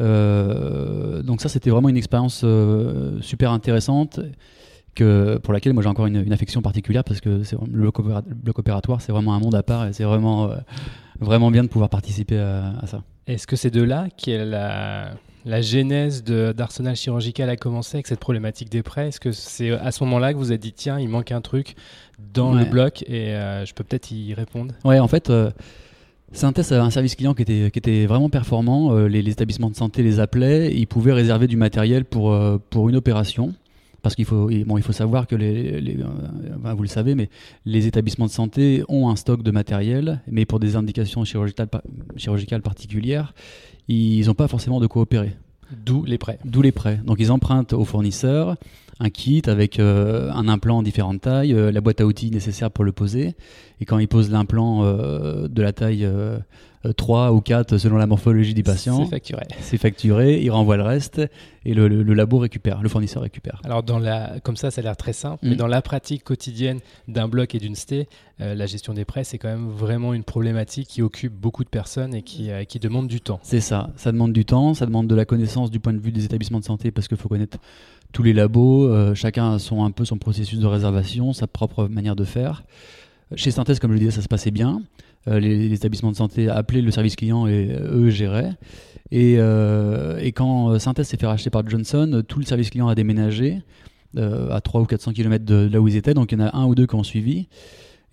Donc 0.00 1.40
ça, 1.40 1.48
c'était 1.48 1.70
vraiment 1.70 1.88
une 1.88 1.96
expérience 1.96 2.44
super 3.20 3.52
intéressante. 3.52 4.18
Que, 4.94 5.38
pour 5.38 5.52
laquelle 5.52 5.72
moi 5.72 5.82
j'ai 5.82 5.88
encore 5.88 6.06
une, 6.06 6.22
une 6.24 6.32
affection 6.32 6.62
particulière 6.62 7.02
parce 7.02 7.20
que 7.20 7.42
c'est 7.42 7.56
le 7.60 7.66
bloc, 7.66 7.98
opéra- 7.98 8.22
le 8.28 8.34
bloc 8.34 8.58
opératoire 8.60 9.00
c'est 9.00 9.10
vraiment 9.10 9.34
un 9.34 9.40
monde 9.40 9.56
à 9.56 9.62
part 9.64 9.86
et 9.88 9.92
c'est 9.92 10.04
vraiment 10.04 10.50
euh, 10.50 10.56
vraiment 11.20 11.50
bien 11.50 11.64
de 11.64 11.68
pouvoir 11.68 11.88
participer 11.90 12.38
à- 12.38 12.74
à 12.80 12.86
ça. 12.86 13.02
Est-ce 13.26 13.46
que 13.48 13.56
c'est 13.56 13.70
de 13.70 13.82
là 13.82 14.06
que 14.24 14.30
la, 14.30 15.10
la 15.44 15.60
genèse 15.62 16.22
de- 16.22 16.52
d'Arsenal 16.56 16.94
Chirurgical 16.94 17.50
a 17.50 17.56
commencé 17.56 17.96
avec 17.96 18.06
cette 18.06 18.20
problématique 18.20 18.70
des 18.70 18.82
prêts? 18.84 19.08
Est-ce 19.08 19.18
que 19.18 19.32
c'est 19.32 19.70
à 19.72 19.90
ce 19.90 20.04
moment-là 20.04 20.32
que 20.32 20.38
vous 20.38 20.50
avez 20.52 20.58
dit 20.58 20.72
tiens, 20.72 21.00
il 21.00 21.08
manque 21.08 21.32
un 21.32 21.40
truc 21.40 21.74
dans 22.32 22.52
Ouais. 22.54 22.60
le 22.60 22.70
bloc 22.70 23.02
et 23.08 23.34
euh, 23.34 23.64
je 23.64 23.74
peux 23.74 23.82
peut-être 23.82 24.12
y 24.12 24.32
répondre? 24.34 24.74
Ouais, 24.84 25.00
en 25.00 25.08
fait, 25.08 25.28
euh, 25.30 25.50
Synthes 26.32 26.58
avait 26.72 26.80
un 26.80 26.90
service 26.90 27.14
client 27.16 27.34
qui 27.34 27.42
était, 27.42 27.70
qui 27.72 27.78
était 27.78 28.06
vraiment 28.06 28.28
performant. 28.28 28.92
Euh, 28.94 29.06
les, 29.08 29.22
les 29.22 29.32
établissements 29.32 29.70
de 29.70 29.76
santé 29.76 30.02
les 30.02 30.20
appelaient. 30.20 30.72
Ils 30.74 30.86
pouvaient 30.86 31.12
réserver 31.12 31.46
du 31.46 31.56
matériel 31.56 32.04
pour, 32.04 32.32
euh, 32.32 32.58
pour 32.70 32.88
une 32.88 32.96
opération. 32.96 33.54
Parce 34.04 34.14
qu'il 34.14 34.26
faut, 34.26 34.50
et 34.50 34.64
bon, 34.64 34.76
il 34.76 34.82
faut 34.84 34.92
savoir 34.92 35.26
que, 35.26 35.34
les, 35.34 35.80
les- 35.80 35.96
euh, 35.96 36.74
vous 36.74 36.82
le 36.82 36.88
savez, 36.88 37.14
mais 37.14 37.30
les 37.64 37.86
établissements 37.86 38.26
de 38.26 38.30
santé 38.30 38.84
ont 38.88 39.08
un 39.08 39.16
stock 39.16 39.42
de 39.42 39.50
matériel, 39.50 40.20
mais 40.30 40.44
pour 40.44 40.60
des 40.60 40.76
indications 40.76 41.24
chirurgicales, 41.24 41.68
chirurgicales 42.16 42.60
particulières, 42.60 43.32
ils 43.88 44.26
n'ont 44.26 44.34
pas 44.34 44.46
forcément 44.46 44.78
de 44.78 44.86
coopérer. 44.86 45.34
D'où 45.86 46.04
les 46.04 46.18
prêts. 46.18 46.38
D'où 46.44 46.60
les 46.60 46.70
prêts. 46.70 47.00
Donc 47.06 47.16
ils 47.18 47.32
empruntent 47.32 47.72
au 47.72 47.86
fournisseur 47.86 48.56
un 49.00 49.10
kit 49.10 49.42
avec 49.46 49.78
euh, 49.80 50.30
un 50.32 50.48
implant 50.48 50.78
en 50.78 50.82
différentes 50.82 51.20
tailles, 51.22 51.52
euh, 51.52 51.72
la 51.72 51.80
boîte 51.80 52.00
à 52.00 52.06
outils 52.06 52.30
nécessaire 52.30 52.70
pour 52.70 52.84
le 52.84 52.92
poser. 52.92 53.34
Et 53.80 53.84
quand 53.84 53.98
ils 53.98 54.08
posent 54.08 54.30
l'implant 54.30 54.84
euh, 54.84 55.48
de 55.48 55.62
la 55.62 55.72
taille 55.72 56.04
euh, 56.04 56.38
euh, 56.86 56.92
3 56.92 57.32
ou 57.32 57.40
4 57.40 57.76
selon 57.78 57.96
la 57.96 58.06
morphologie 58.06 58.54
du 58.54 58.62
patient, 58.62 59.02
C'est 59.04 59.10
facturé. 59.10 59.42
c'est 59.60 59.78
facturé, 59.78 60.40
ils 60.40 60.50
renvoient 60.50 60.76
le 60.76 60.82
reste 60.84 61.20
et 61.64 61.72
le, 61.74 61.88
le- 61.88 62.02
le 62.02 62.14
labo 62.14 62.38
récupère, 62.38 62.82
le 62.82 62.88
fournisseur 62.90 63.22
récupère. 63.22 63.60
Alors, 63.64 63.82
dans 63.82 63.98
la, 63.98 64.34
comme 64.42 64.56
ça, 64.56 64.70
ça 64.70 64.80
a 64.80 64.84
l'air 64.84 64.96
très 64.96 65.14
simple, 65.14 65.44
Mm. 65.44 65.48
mais 65.48 65.56
dans 65.56 65.66
la 65.66 65.80
pratique 65.82 66.22
quotidienne 66.22 66.78
d'un 67.08 67.26
bloc 67.26 67.54
et 67.54 67.58
d'une 67.58 67.74
ST, 67.74 68.06
la 68.38 68.66
gestion 68.66 68.94
des 68.94 69.04
prêts, 69.04 69.22
c'est 69.24 69.38
quand 69.38 69.48
même 69.48 69.68
vraiment 69.68 70.12
une 70.12 70.24
problématique 70.24 70.88
qui 70.88 71.02
occupe 71.02 71.32
beaucoup 71.32 71.62
de 71.64 71.68
personnes 71.68 72.14
et 72.14 72.22
qui, 72.22 72.50
qui 72.68 72.78
demande 72.80 73.06
du 73.08 73.20
temps. 73.20 73.38
C'est 73.42 73.60
ça, 73.60 73.90
ça 73.96 74.10
demande 74.12 74.32
du 74.32 74.44
temps, 74.44 74.74
ça 74.74 74.86
demande 74.86 75.06
de 75.06 75.14
la 75.14 75.24
connaissance 75.24 75.70
du 75.70 75.78
point 75.80 75.92
de 75.94 76.00
vue 76.00 76.10
des 76.12 76.24
établissements 76.24 76.58
de 76.60 76.64
santé 76.64 76.90
parce 76.90 77.06
qu'il 77.08 77.16
faut 77.16 77.28
connaître 77.28 77.58
tous 78.14 78.22
les 78.22 78.32
labos, 78.32 78.88
euh, 78.88 79.14
chacun 79.14 79.54
a 79.54 79.58
son, 79.58 79.84
un 79.84 79.90
peu 79.90 80.04
son 80.04 80.16
processus 80.16 80.60
de 80.60 80.66
réservation, 80.66 81.32
sa 81.32 81.46
propre 81.46 81.88
manière 81.88 82.16
de 82.16 82.24
faire. 82.24 82.62
Chez 83.34 83.50
Synthèse, 83.50 83.80
comme 83.80 83.90
je 83.90 83.94
le 83.94 83.98
disais, 83.98 84.12
ça 84.12 84.22
se 84.22 84.28
passait 84.28 84.52
bien. 84.52 84.82
Euh, 85.26 85.40
les, 85.40 85.72
établissements 85.72 86.12
de 86.12 86.16
santé 86.16 86.48
appelaient 86.48 86.80
le 86.80 86.92
service 86.92 87.16
client 87.16 87.46
et 87.48 87.70
euh, 87.72 88.04
eux 88.04 88.10
géraient. 88.10 88.52
Et, 89.10 89.36
euh, 89.38 90.20
quand 90.34 90.70
euh, 90.70 90.78
Synthèse 90.78 91.08
s'est 91.08 91.16
fait 91.16 91.26
racheter 91.26 91.50
par 91.50 91.68
Johnson, 91.68 92.08
euh, 92.14 92.22
tout 92.22 92.38
le 92.38 92.44
service 92.44 92.70
client 92.70 92.86
a 92.86 92.94
déménagé 92.94 93.62
euh, 94.16 94.48
à 94.50 94.60
300 94.60 94.84
ou 94.84 94.86
400 94.86 95.12
km 95.12 95.44
de 95.44 95.68
là 95.70 95.80
où 95.80 95.88
ils 95.88 95.96
étaient. 95.96 96.14
Donc 96.14 96.30
il 96.30 96.38
y 96.38 96.42
en 96.42 96.46
a 96.46 96.56
un 96.56 96.66
ou 96.66 96.76
deux 96.76 96.86
qui 96.86 96.94
ont 96.94 97.02
suivi. 97.02 97.48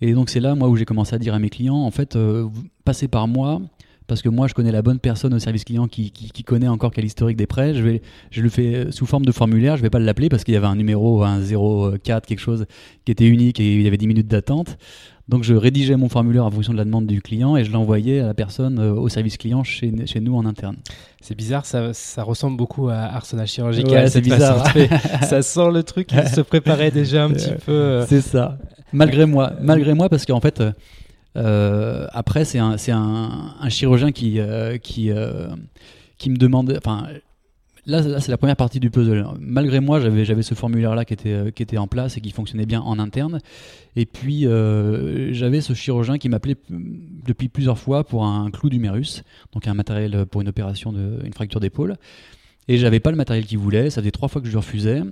Et 0.00 0.14
donc 0.14 0.30
c'est 0.30 0.40
là, 0.40 0.56
moi, 0.56 0.68
où 0.68 0.74
j'ai 0.74 0.84
commencé 0.84 1.14
à 1.14 1.18
dire 1.18 1.32
à 1.32 1.38
mes 1.38 1.48
clients, 1.48 1.76
en 1.76 1.90
fait, 1.92 2.16
euh, 2.16 2.48
passez 2.84 3.06
par 3.06 3.28
moi, 3.28 3.62
parce 4.06 4.22
que 4.22 4.28
moi, 4.28 4.46
je 4.48 4.54
connais 4.54 4.72
la 4.72 4.82
bonne 4.82 4.98
personne 4.98 5.32
au 5.34 5.38
service 5.38 5.64
client 5.64 5.86
qui, 5.88 6.10
qui, 6.10 6.30
qui 6.30 6.42
connaît 6.44 6.68
encore 6.68 6.90
quel 6.92 7.04
historique 7.04 7.36
des 7.36 7.46
prêts. 7.46 7.74
Je, 7.74 7.82
vais, 7.82 8.02
je 8.30 8.42
le 8.42 8.48
fais 8.48 8.86
sous 8.90 9.06
forme 9.06 9.24
de 9.24 9.32
formulaire, 9.32 9.76
je 9.76 9.82
vais 9.82 9.90
pas 9.90 9.98
l'appeler 9.98 10.28
parce 10.28 10.44
qu'il 10.44 10.54
y 10.54 10.56
avait 10.56 10.66
un 10.66 10.76
numéro, 10.76 11.22
un 11.22 11.40
04, 11.40 12.26
quelque 12.26 12.38
chose 12.40 12.66
qui 13.04 13.12
était 13.12 13.26
unique 13.26 13.60
et 13.60 13.74
il 13.74 13.82
y 13.82 13.86
avait 13.86 13.96
10 13.96 14.06
minutes 14.08 14.28
d'attente. 14.28 14.76
Donc 15.28 15.44
je 15.44 15.54
rédigeais 15.54 15.96
mon 15.96 16.08
formulaire 16.08 16.44
en 16.44 16.50
fonction 16.50 16.72
de 16.72 16.78
la 16.78 16.84
demande 16.84 17.06
du 17.06 17.22
client 17.22 17.56
et 17.56 17.64
je 17.64 17.70
l'envoyais 17.70 18.18
à 18.20 18.26
la 18.26 18.34
personne 18.34 18.80
euh, 18.80 18.92
au 18.92 19.08
service 19.08 19.36
client 19.36 19.62
chez, 19.62 19.92
chez 20.04 20.20
nous 20.20 20.34
en 20.36 20.44
interne. 20.44 20.76
C'est 21.20 21.36
bizarre, 21.36 21.64
ça, 21.64 21.94
ça 21.94 22.24
ressemble 22.24 22.56
beaucoup 22.56 22.88
à 22.88 22.96
Arsenal 22.96 23.46
Chirurgical. 23.46 23.92
Ouais, 23.92 24.10
c'est 24.10 24.20
bizarre. 24.20 24.66
ça 25.22 25.40
sent 25.42 25.70
le 25.72 25.84
truc 25.84 26.08
qui 26.08 26.16
se 26.28 26.40
préparait 26.40 26.90
déjà 26.90 27.24
un 27.24 27.30
petit 27.30 27.52
peu. 27.64 27.72
euh, 27.72 28.06
C'est 28.08 28.20
ça. 28.20 28.58
Malgré 28.92 29.24
moi, 29.24 29.52
malgré 29.62 29.94
moi, 29.94 30.08
parce 30.08 30.26
qu'en 30.26 30.40
fait, 30.40 30.60
euh, 30.60 30.66
euh, 30.66 30.72
après, 31.34 32.44
c'est 32.44 32.58
un, 32.58 32.76
chirurgien 33.68 34.12
qui, 34.12 34.40
euh, 34.40 34.76
euh, 34.98 35.48
me 36.26 36.36
demande. 36.36 36.74
Enfin, 36.76 37.08
là, 37.86 38.20
c'est 38.20 38.30
la 38.30 38.36
première 38.36 38.56
partie 38.56 38.80
du 38.80 38.90
puzzle. 38.90 39.26
Malgré 39.40 39.80
moi, 39.80 40.00
j'avais, 40.00 40.42
ce 40.42 40.54
formulaire-là 40.54 41.04
qui 41.04 41.14
était, 41.14 41.32
euh, 41.32 41.78
en 41.78 41.86
place 41.86 42.16
et 42.16 42.20
qui 42.20 42.30
fonctionnait 42.30 42.66
bien 42.66 42.80
en 42.80 42.98
interne. 42.98 43.40
Et 43.96 44.06
puis, 44.06 44.46
euh, 44.46 45.32
j'avais 45.32 45.60
ce 45.60 45.72
chirurgien 45.72 46.18
qui 46.18 46.28
m'appelait 46.28 46.56
depuis 46.68 47.48
plusieurs 47.48 47.78
fois 47.78 48.04
pour 48.04 48.24
un 48.24 48.50
clou 48.50 48.68
d'humérus, 48.68 49.22
donc 49.52 49.66
un 49.66 49.74
matériel 49.74 50.26
pour 50.26 50.40
une 50.40 50.48
opération 50.48 50.92
de, 50.92 51.20
une 51.24 51.32
fracture 51.32 51.60
d'épaule. 51.60 51.96
Et 52.68 52.78
j'avais 52.78 53.00
pas 53.00 53.10
le 53.10 53.16
matériel 53.16 53.44
qu'il 53.44 53.58
voulait. 53.58 53.90
Ça 53.90 54.00
faisait 54.00 54.12
trois 54.12 54.28
fois 54.28 54.40
que 54.40 54.46
je 54.46 54.52
lui 54.52 54.58
refusais. 54.58 55.02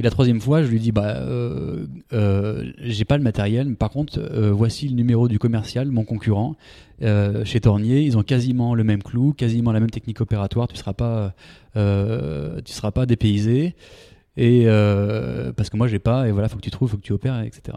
Et 0.00 0.02
la 0.02 0.08
troisième 0.08 0.40
fois, 0.40 0.62
je 0.62 0.68
lui 0.68 0.80
dis 0.80 0.92
bah 0.92 1.18
euh, 1.18 1.84
euh, 2.14 2.72
j'ai 2.78 3.04
pas 3.04 3.18
le 3.18 3.22
matériel, 3.22 3.68
mais 3.68 3.74
par 3.74 3.90
contre 3.90 4.18
euh, 4.18 4.50
voici 4.50 4.88
le 4.88 4.94
numéro 4.94 5.28
du 5.28 5.38
commercial, 5.38 5.90
mon 5.90 6.06
concurrent 6.06 6.56
euh, 7.02 7.44
chez 7.44 7.60
Tornier. 7.60 8.00
Ils 8.00 8.16
ont 8.16 8.22
quasiment 8.22 8.74
le 8.74 8.82
même 8.82 9.02
clou, 9.02 9.34
quasiment 9.34 9.72
la 9.72 9.80
même 9.80 9.90
technique 9.90 10.22
opératoire. 10.22 10.68
Tu 10.68 10.76
seras 10.76 10.94
pas 10.94 11.34
tu 11.74 12.72
seras 12.72 12.92
pas 12.92 13.04
dépaysé. 13.04 13.74
Et 14.38 14.64
parce 15.54 15.68
que 15.68 15.76
moi 15.76 15.86
j'ai 15.86 15.98
pas 15.98 16.26
et 16.28 16.32
voilà 16.32 16.48
faut 16.48 16.56
que 16.56 16.62
tu 16.62 16.70
trouves, 16.70 16.88
faut 16.88 16.96
que 16.96 17.02
tu 17.02 17.12
opères, 17.12 17.38
etc. 17.42 17.76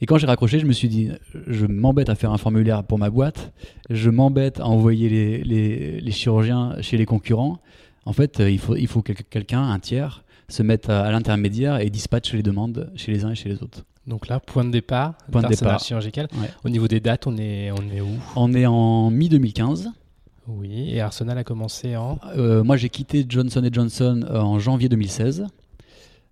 Et 0.00 0.06
quand 0.06 0.18
j'ai 0.18 0.28
raccroché, 0.28 0.60
je 0.60 0.66
me 0.66 0.72
suis 0.72 0.88
dit, 0.88 1.10
je 1.48 1.66
m'embête 1.66 2.08
à 2.08 2.14
faire 2.14 2.30
un 2.30 2.38
formulaire 2.38 2.84
pour 2.84 3.00
ma 3.00 3.10
boîte, 3.10 3.52
je 3.90 4.10
m'embête 4.10 4.60
à 4.60 4.66
envoyer 4.66 5.08
les, 5.08 6.00
les, 6.00 6.10
chirurgiens 6.12 6.76
chez 6.82 6.96
les 6.96 7.06
concurrents. 7.06 7.58
En 8.04 8.12
fait, 8.12 8.40
il 8.40 8.58
faut, 8.60 8.76
il 8.76 8.86
faut 8.86 9.02
que 9.02 9.12
quelqu'un, 9.12 9.62
un 9.62 9.78
tiers, 9.80 10.24
se 10.48 10.62
mette 10.62 10.88
à, 10.88 11.02
à 11.04 11.10
l'intermédiaire 11.12 11.80
et 11.80 11.90
dispatche 11.90 12.32
les 12.32 12.42
demandes 12.42 12.90
chez 12.96 13.12
les 13.12 13.24
uns 13.24 13.30
et 13.30 13.34
chez 13.34 13.48
les 13.48 13.62
autres. 13.62 13.84
Donc 14.06 14.26
là, 14.28 14.40
point 14.40 14.64
de 14.64 14.70
départ, 14.70 15.14
Point 15.30 15.42
de 15.42 15.48
départ. 15.48 15.80
Chirurgical. 15.80 16.26
Ouais. 16.34 16.48
Au 16.64 16.68
niveau 16.68 16.88
des 16.88 17.00
dates, 17.00 17.26
on 17.26 17.36
est, 17.36 17.70
on 17.70 17.94
est 17.94 18.00
où? 18.00 18.18
On 18.34 18.52
est 18.52 18.66
en 18.66 19.10
mi-2015. 19.10 19.88
Oui, 20.48 20.90
et 20.90 21.00
Arsenal 21.00 21.38
a 21.38 21.44
commencé 21.44 21.94
en? 21.96 22.18
Euh, 22.36 22.64
moi, 22.64 22.76
j'ai 22.76 22.88
quitté 22.88 23.24
Johnson 23.28 23.66
Johnson 23.70 24.24
euh, 24.28 24.40
en 24.40 24.58
janvier 24.58 24.88
2016 24.88 25.46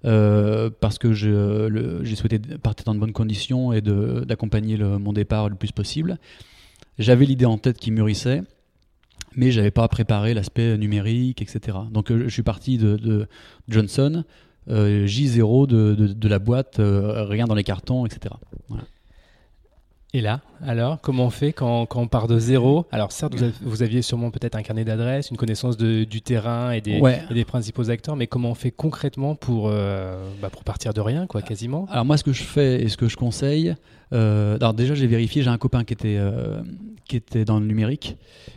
euh, 0.04 0.70
parce 0.80 0.98
que 0.98 1.12
j'ai 1.12 2.16
souhaité 2.16 2.40
partir 2.58 2.86
dans 2.86 2.94
de 2.94 3.00
bonnes 3.00 3.12
conditions 3.12 3.72
et 3.72 3.80
d'accompagner 3.80 4.76
mon 4.76 5.12
départ 5.12 5.48
le 5.48 5.54
plus 5.54 5.70
possible. 5.70 6.18
J'avais 6.98 7.24
l'idée 7.24 7.46
en 7.46 7.56
tête 7.56 7.78
qui 7.78 7.92
mûrissait, 7.92 8.42
mais 9.36 9.50
j'avais 9.50 9.70
pas 9.70 9.86
préparé 9.88 10.34
l'aspect 10.34 10.76
numérique, 10.78 11.42
etc. 11.42 11.78
Donc, 11.90 12.10
euh, 12.10 12.24
je 12.24 12.28
suis 12.28 12.42
parti 12.42 12.78
de, 12.78 13.26
Johnson, 13.68 14.24
euh, 14.68 15.06
J0 15.06 15.66
de, 15.66 15.94
de- 15.94 16.12
de 16.12 16.28
la 16.28 16.38
boîte, 16.38 16.80
euh, 16.80 17.24
rien 17.24 17.46
dans 17.46 17.54
les 17.54 17.64
cartons, 17.64 18.06
etc. 18.06 18.34
Et 20.12 20.20
là, 20.20 20.40
alors, 20.66 21.00
comment 21.00 21.26
on 21.26 21.30
fait 21.30 21.52
quand, 21.52 21.86
quand 21.86 22.00
on 22.00 22.08
part 22.08 22.26
de 22.26 22.36
zéro 22.40 22.84
Alors, 22.90 23.12
certes, 23.12 23.32
vous, 23.36 23.44
avez- 23.44 23.52
vous 23.62 23.82
aviez 23.84 24.02
sûrement 24.02 24.32
peut-être 24.32 24.56
un 24.56 24.62
carnet 24.62 24.84
d'adresses, 24.84 25.30
une 25.30 25.36
connaissance 25.36 25.76
de- 25.76 26.02
du 26.02 26.20
terrain 26.20 26.72
et 26.72 26.80
des, 26.80 26.98
Ouais. 27.00 27.22
et 27.30 27.34
des 27.34 27.44
principaux 27.44 27.90
acteurs, 27.90 28.16
mais 28.16 28.26
comment 28.26 28.50
on 28.50 28.54
fait 28.56 28.72
concrètement 28.72 29.36
pour, 29.36 29.68
euh, 29.68 30.20
bah, 30.42 30.50
pour 30.50 30.64
partir 30.64 30.92
de 30.94 31.00
rien, 31.00 31.28
quoi, 31.28 31.42
quasiment 31.42 31.86
Alors 31.90 32.04
moi, 32.04 32.16
ce 32.16 32.24
que 32.24 32.32
je 32.32 32.42
fais 32.42 32.82
et 32.82 32.88
ce 32.88 32.96
que 32.96 33.06
je 33.08 33.16
conseille, 33.16 33.76
euh, 34.12 34.56
alors 34.56 34.74
déjà 34.74 34.96
j'ai 34.96 35.06
vérifié, 35.06 35.44
j'ai 35.44 35.48
un 35.50 35.58
copain 35.58 35.84
qui 35.84 35.92
était 35.92 36.16
euh, 36.18 36.60
qui 37.08 37.14
était 37.16 37.44
dans 37.44 37.60
le 37.60 37.66
numérique, 37.66 38.16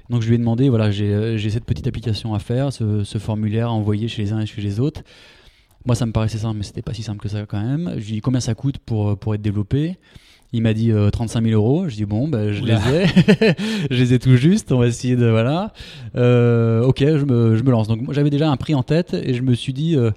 donc 0.10 0.22
je 0.24 0.28
lui 0.30 0.36
ai 0.36 0.38
demandé, 0.40 0.70
voilà, 0.70 0.90
j'ai 0.92 1.50
cette 1.52 1.66
petite 1.66 1.86
application 1.88 2.34
à 2.34 2.40
faire, 2.40 2.74
ce, 2.74 3.04
ce 3.04 3.18
formulaire 3.20 3.68
à 3.68 3.72
envoyer 3.72 4.08
chez 4.08 4.24
les 4.24 4.32
uns 4.34 4.40
et 4.42 4.46
chez 4.48 4.62
les 4.62 4.80
autres. 4.80 5.02
Moi, 5.86 5.96
ça 5.96 6.06
me 6.06 6.12
paraissait 6.14 6.38
simple, 6.38 6.58
mais 6.58 6.64
c'était 6.64 6.82
pas 6.82 6.94
si 6.94 7.04
simple 7.04 7.20
que 7.20 7.28
ça 7.30 7.46
quand 7.46 7.62
même. 7.62 7.94
Je 7.98 8.06
lui 8.06 8.12
ai 8.12 8.16
dit 8.16 8.22
combien 8.22 8.40
ça 8.40 8.54
coûte 8.56 8.78
pour 8.80 9.18
pour 9.20 9.36
être 9.36 9.42
développé. 9.42 9.98
Il 10.54 10.62
m'a 10.62 10.74
dit 10.74 10.92
euh, 10.92 11.10
35 11.10 11.44
000 11.46 11.56
euros. 11.60 11.90
Je 11.90 11.96
dis 11.96 12.06
bon, 12.06 12.28
ben, 12.28 12.52
je 12.54 12.62
Oula. 12.62 12.80
les 12.92 12.96
ai, 13.06 13.56
je 13.92 13.96
les 13.96 14.14
ai 14.14 14.20
tout 14.20 14.36
juste. 14.38 14.72
On 14.72 14.78
va 14.78 14.88
essayer 14.88 15.16
de 15.16 15.26
voilà. 15.28 15.74
Euh, 16.16 16.84
ok, 16.84 17.00
je 17.00 17.26
me, 17.26 17.56
je 17.58 17.64
me 17.64 17.72
lance. 17.72 17.88
Donc 17.88 18.12
j'avais 18.14 18.30
déjà 18.30 18.50
un 18.50 18.58
prix 18.58 18.76
en 18.76 18.84
tête 18.84 19.14
et 19.16 19.34
je 19.34 19.42
me 19.42 19.56
suis 19.56 19.74
dit 19.74 19.96
euh, 19.96 20.12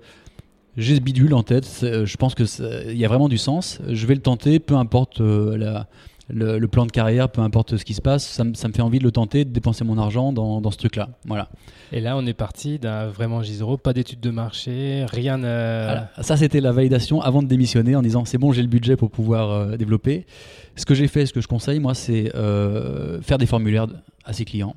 j'ai 0.76 0.94
ce 0.96 1.00
bidule 1.00 1.32
en 1.32 1.42
tête. 1.42 1.66
euh, 1.82 2.04
Je 2.04 2.16
pense 2.18 2.34
que 2.34 2.44
c'est- 2.44 2.86
il 2.90 2.98
y 2.98 3.04
a 3.04 3.08
vraiment 3.08 3.28
du 3.30 3.38
sens. 3.38 3.80
Je 3.88 4.06
vais 4.06 4.14
le 4.14 4.20
tenter, 4.20 4.58
peu 4.58 4.74
importe 4.74 5.20
euh, 5.22 5.56
la- 5.56 5.86
le, 6.28 6.58
le 6.58 6.68
plan 6.68 6.86
de 6.86 6.90
carrière, 6.92 7.28
peu 7.30 7.40
importe 7.40 7.76
ce 7.76 7.84
qui 7.84 7.94
se 7.94 8.00
passe. 8.02 8.26
Ça, 8.26 8.42
me- 8.44 8.54
ça 8.54 8.66
me 8.68 8.72
fait 8.72 8.82
envie 8.82 8.98
de 8.98 9.04
le 9.04 9.12
tenter, 9.12 9.44
de 9.44 9.50
dépenser 9.50 9.84
mon 9.84 9.96
argent 9.98 10.32
dans, 10.32 10.60
dans 10.60 10.70
ce 10.70 10.76
truc-là. 10.78 11.08
Voilà. 11.26 11.48
Et 11.92 12.00
là, 12.00 12.16
on 12.16 12.26
est 12.26 12.34
parti 12.34 12.78
d'un 12.80 13.06
vraiment 13.06 13.42
Gisero, 13.42 13.76
pas 13.76 13.92
d'études 13.92 14.20
de 14.20 14.30
marché, 14.30 15.04
rien. 15.08 15.42
euh, 15.44 15.84
Voilà. 15.86 16.10
Ça, 16.24 16.36
c'était 16.36 16.60
la 16.60 16.72
validation 16.72 17.20
avant 17.20 17.42
de 17.42 17.48
démissionner 17.48 17.94
en 17.94 18.02
disant 18.02 18.24
c'est 18.24 18.38
bon, 18.38 18.50
j'ai 18.52 18.62
le 18.62 18.68
budget 18.68 18.96
pour 18.96 19.10
pouvoir 19.10 19.50
euh, 19.50 19.76
développer. 19.76 20.26
Ce 20.74 20.84
que 20.84 20.94
j'ai 20.94 21.06
fait, 21.08 21.26
ce 21.26 21.32
que 21.32 21.40
je 21.40 21.48
conseille, 21.48 21.78
moi, 21.78 21.94
c'est 21.94 22.34
euh, 22.34 23.20
faire 23.22 23.38
des 23.38 23.46
formulaires 23.46 23.86
à 24.24 24.32
ses 24.32 24.44
clients 24.44 24.74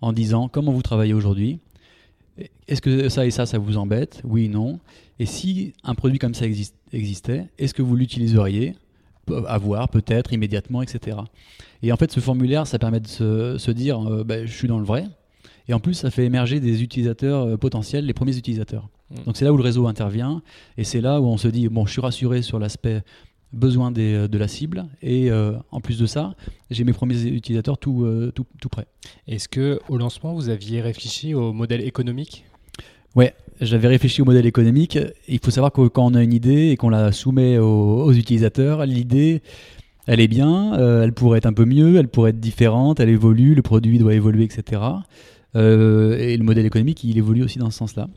en 0.00 0.12
disant 0.12 0.48
comment 0.48 0.72
vous 0.72 0.82
travaillez 0.82 1.14
aujourd'hui? 1.14 1.60
Est-ce 2.68 2.80
que 2.80 3.08
ça 3.08 3.26
et 3.26 3.30
ça, 3.30 3.44
ça 3.46 3.58
vous 3.58 3.76
embête? 3.76 4.20
Oui, 4.24 4.48
non. 4.48 4.80
Et 5.18 5.26
si 5.26 5.74
un 5.84 5.94
produit 5.94 6.18
comme 6.18 6.32
ça 6.34 6.46
existe- 6.46 6.76
existait, 6.92 7.46
est-ce 7.58 7.74
que 7.74 7.82
vous 7.82 7.94
l'utiliseriez? 7.96 8.74
Pe- 9.30 9.44
À 9.46 9.58
voir, 9.58 9.88
peut-être, 9.88 10.32
immédiatement, 10.32 10.82
etc. 10.82 11.16
Et 11.82 11.92
en 11.92 11.96
fait, 11.96 12.10
ce 12.12 12.20
formulaire, 12.20 12.66
ça 12.66 12.78
permet 12.78 13.00
de 13.00 13.06
se, 13.08 13.56
se 13.58 13.70
dire 13.70 14.00
euh, 14.00 14.24
bah, 14.24 14.44
je 14.44 14.52
suis 14.52 14.68
dans 14.68 14.78
le 14.78 14.84
vrai. 14.84 15.06
Et 15.68 15.74
en 15.74 15.80
plus, 15.80 15.94
ça 15.94 16.10
fait 16.10 16.24
émerger 16.24 16.60
des 16.60 16.82
utilisateurs 16.82 17.46
euh, 17.46 17.56
potentiels, 17.56 18.04
les 18.06 18.12
premiers 18.14 18.36
utilisateurs. 18.36 18.88
Mm. 19.10 19.24
Donc 19.24 19.36
c'est 19.36 19.44
là 19.44 19.52
où 19.52 19.56
le 19.56 19.62
réseau 19.62 19.86
intervient. 19.86 20.42
Et 20.76 20.84
c'est 20.84 21.00
là 21.00 21.20
où 21.20 21.26
on 21.26 21.36
se 21.36 21.48
dit 21.48 21.68
bon, 21.68 21.86
je 21.86 21.92
suis 21.92 22.00
rassuré 22.00 22.42
sur 22.42 22.58
l'aspect 22.58 23.02
besoin 23.52 23.90
des, 23.90 24.14
euh, 24.14 24.28
de 24.28 24.38
la 24.38 24.48
cible. 24.48 24.86
Et 25.02 25.30
euh, 25.30 25.52
en 25.70 25.80
plus 25.80 25.98
de 25.98 26.06
ça, 26.06 26.34
j'ai 26.70 26.84
mes 26.84 26.92
premiers 26.92 27.22
utilisateurs 27.24 27.78
tout, 27.78 28.04
euh, 28.04 28.32
tout, 28.34 28.46
tout 28.60 28.68
prêts. 28.68 28.86
Est-ce 29.26 29.48
que 29.48 29.80
au 29.88 29.96
lancement, 29.96 30.34
vous 30.34 30.48
aviez 30.48 30.80
réfléchi 30.80 31.34
au 31.34 31.52
modèle 31.52 31.80
économique? 31.82 32.44
Ouais, 33.16 33.34
j'avais 33.60 33.88
réfléchi 33.88 34.22
au 34.22 34.24
modèle 34.24 34.46
économique. 34.46 34.98
Il 35.28 35.38
faut 35.42 35.50
savoir 35.50 35.72
que 35.72 35.86
quand 35.88 36.06
on 36.10 36.14
a 36.14 36.22
une 36.22 36.32
idée 36.32 36.68
et 36.68 36.76
qu'on 36.76 36.90
la 36.90 37.12
soumet 37.12 37.58
aux, 37.58 38.04
aux 38.04 38.12
utilisateurs, 38.12 38.86
l'idée, 38.86 39.42
elle 40.06 40.20
est 40.20 40.28
bien, 40.28 40.74
euh, 40.78 41.02
elle 41.04 41.12
pourrait 41.12 41.38
être 41.38 41.46
un 41.46 41.52
peu 41.52 41.64
mieux, 41.64 41.96
elle 41.96 42.08
pourrait 42.08 42.30
être 42.30 42.40
différente, 42.40 43.00
elle 43.00 43.08
évolue, 43.08 43.54
le 43.54 43.62
produit 43.62 43.98
doit 43.98 44.14
évoluer, 44.14 44.44
etc. 44.44 44.82
Euh, 45.56 46.16
et 46.18 46.36
le 46.36 46.44
modèle 46.44 46.66
économique, 46.66 47.02
il 47.04 47.18
évolue 47.18 47.42
aussi 47.42 47.58
dans 47.58 47.70
ce 47.70 47.78
sens-là. 47.78 48.08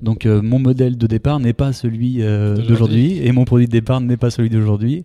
Donc 0.00 0.26
euh, 0.26 0.40
mon 0.42 0.58
modèle 0.58 0.96
de 0.96 1.06
départ 1.06 1.40
n'est 1.40 1.54
pas 1.54 1.72
celui 1.72 2.18
D'aujourd'hui. 2.18 3.18
et 3.26 3.32
mon 3.32 3.44
produit 3.44 3.66
de 3.66 3.72
départ 3.72 4.00
n'est 4.00 4.16
pas 4.16 4.30
celui 4.30 4.50
d'aujourd'hui. 4.50 5.04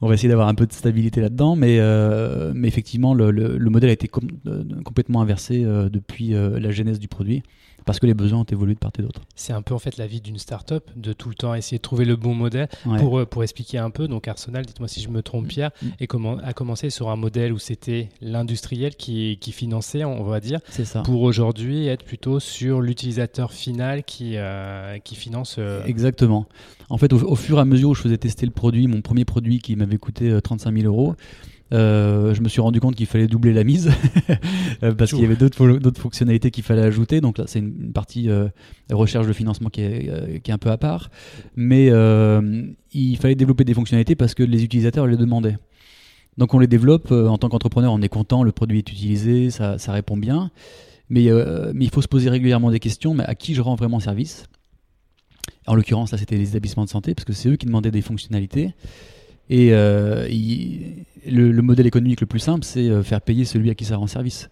On 0.00 0.06
va 0.06 0.14
essayer 0.14 0.28
d'avoir 0.28 0.46
un 0.46 0.54
peu 0.54 0.64
de 0.66 0.72
stabilité 0.72 1.20
là-dedans, 1.20 1.56
mais, 1.56 1.80
mais 2.54 2.68
effectivement, 2.68 3.14
le, 3.14 3.32
le- 3.32 3.58
le 3.58 3.70
modèle 3.70 3.90
a 3.90 3.92
été 3.92 4.06
com- 4.06 4.28
complètement 4.84 5.20
inversé 5.20 5.64
depuis 5.92 6.28
la 6.30 6.70
genèse 6.70 7.00
du 7.00 7.08
produit, 7.08 7.42
parce 7.88 7.98
que 8.00 8.06
les 8.06 8.12
besoins 8.12 8.40
ont 8.40 8.44
évolué 8.44 8.74
de 8.74 8.78
part 8.78 8.92
et 8.98 9.02
d'autre. 9.02 9.22
C'est 9.34 9.54
un 9.54 9.62
peu 9.62 9.72
en 9.74 9.78
fait 9.78 9.96
la 9.96 10.06
vie 10.06 10.20
d'une 10.20 10.36
start-up, 10.38 10.84
de 10.94 11.14
tout 11.14 11.30
le 11.30 11.34
temps 11.34 11.54
essayer 11.54 11.78
de 11.78 11.82
trouver 11.82 12.04
le 12.04 12.16
bon 12.16 12.34
modèle. 12.34 12.68
Ouais. 12.84 12.98
Pour, 12.98 13.18
euh, 13.18 13.24
pour 13.24 13.42
expliquer 13.42 13.78
un 13.78 13.88
peu, 13.88 14.08
donc 14.08 14.28
Arsenal, 14.28 14.66
dites-moi 14.66 14.88
si 14.88 15.00
je 15.00 15.08
me 15.08 15.22
trompe 15.22 15.48
Pierre, 15.48 15.70
Mm. 15.82 15.86
et 16.00 16.06
comment, 16.06 16.36
a 16.38 16.52
commencé 16.52 16.90
sur 16.90 17.08
un 17.08 17.16
modèle 17.16 17.52
où 17.54 17.58
c'était 17.58 18.10
l'industriel 18.20 18.94
qui, 18.94 19.38
qui 19.40 19.52
finançait, 19.52 20.04
on 20.04 20.22
va 20.24 20.40
dire, 20.40 20.60
C'est 20.68 20.84
ça. 20.84 21.00
pour 21.02 21.22
aujourd'hui 21.22 21.86
être 21.86 22.04
plutôt 22.04 22.40
sur 22.40 22.82
l'utilisateur 22.82 23.52
final 23.52 24.04
qui, 24.04 24.32
euh, 24.36 24.98
qui 24.98 25.14
finance. 25.16 25.56
euh, 25.58 25.82
Exactement. 25.86 26.44
En 26.90 26.98
fait, 26.98 27.12
au, 27.14 27.16
au 27.22 27.36
fur 27.36 27.56
et 27.56 27.60
à 27.62 27.64
mesure 27.64 27.88
où 27.90 27.94
je 27.94 28.02
faisais 28.02 28.18
tester 28.18 28.44
le 28.44 28.52
produit, 28.52 28.86
mon 28.86 29.00
premier 29.00 29.24
produit 29.24 29.60
qui 29.60 29.76
m'avait 29.76 29.96
coûté 29.98 30.28
euh, 30.30 30.40
35 30.42 30.74
000 30.76 30.86
euros, 30.86 31.14
euh, 31.72 32.32
je 32.34 32.40
me 32.40 32.48
suis 32.48 32.60
rendu 32.60 32.80
compte 32.80 32.94
qu'il 32.96 33.06
fallait 33.06 33.26
doubler 33.26 33.52
la 33.52 33.64
mise 33.64 33.90
euh, 34.82 34.94
parce 34.94 35.10
qu'il 35.10 35.20
y 35.20 35.24
avait 35.24 35.36
d'autres 35.36 35.58
fo- 35.58 35.78
d'autres 35.78 36.00
fonctionnalités 36.00 36.50
qu'il 36.50 36.64
fallait 36.64 36.82
ajouter. 36.82 37.20
Donc 37.20 37.38
là, 37.38 37.44
c'est 37.46 37.58
une, 37.58 37.74
une 37.80 37.92
partie 37.92 38.30
euh, 38.30 38.48
recherche 38.90 39.26
de 39.26 39.32
financement 39.32 39.68
qui 39.68 39.82
est, 39.82 40.40
qui 40.42 40.50
est 40.50 40.54
un 40.54 40.58
peu 40.58 40.70
à 40.70 40.78
part. 40.78 41.10
Mais 41.56 41.88
euh, 41.90 42.62
il 42.92 43.16
fallait 43.18 43.34
développer 43.34 43.64
des 43.64 43.74
fonctionnalités 43.74 44.14
parce 44.16 44.34
que 44.34 44.42
les 44.42 44.64
utilisateurs 44.64 45.06
les 45.06 45.16
demandaient. 45.16 45.58
Donc 46.38 46.54
on 46.54 46.58
les 46.58 46.68
développe. 46.68 47.10
en 47.12 47.36
tant 47.38 47.48
qu'entrepreneur, 47.48 47.92
on 47.92 48.00
est 48.00 48.08
content, 48.08 48.42
le 48.42 48.52
produit 48.52 48.78
est 48.78 48.90
utilisé, 48.90 49.50
ça, 49.50 49.76
ça 49.78 49.92
répond 49.92 50.16
bien. 50.16 50.50
Mais, 51.10 51.28
mais 51.74 51.84
il 51.86 51.90
faut 51.90 52.02
se 52.02 52.08
poser 52.08 52.30
régulièrement 52.30 52.70
des 52.70 52.78
questions. 52.80 53.12
Mais 53.14 53.24
à 53.24 53.34
qui 53.34 53.54
je 53.54 53.60
rends 53.60 53.74
vraiment 53.74 53.98
service? 54.00 54.44
En 55.66 55.74
l'occurrence, 55.74 56.12
là, 56.12 56.18
c'était 56.18 56.36
les 56.36 56.50
établissements 56.50 56.84
de 56.84 56.90
santé, 56.90 57.14
parce 57.14 57.24
que 57.24 57.32
c'est 57.32 57.48
eux 57.48 57.56
qui 57.56 57.66
demandaient 57.66 57.90
des 57.90 58.02
fonctionnalités. 58.02 58.72
Et 59.50 59.72
euh, 59.72 60.26
il- 60.30 61.04
le, 61.30 61.50
le 61.52 61.62
modèle 61.62 61.86
économique 61.86 62.20
le 62.20 62.26
plus 62.26 62.38
simple, 62.38 62.64
c'est 62.64 62.88
euh, 62.88 63.02
faire 63.02 63.20
payer 63.20 63.44
celui 63.44 63.70
à 63.70 63.74
qui 63.74 63.84
ça 63.84 63.96
rend 63.96 64.06
service. 64.06 64.48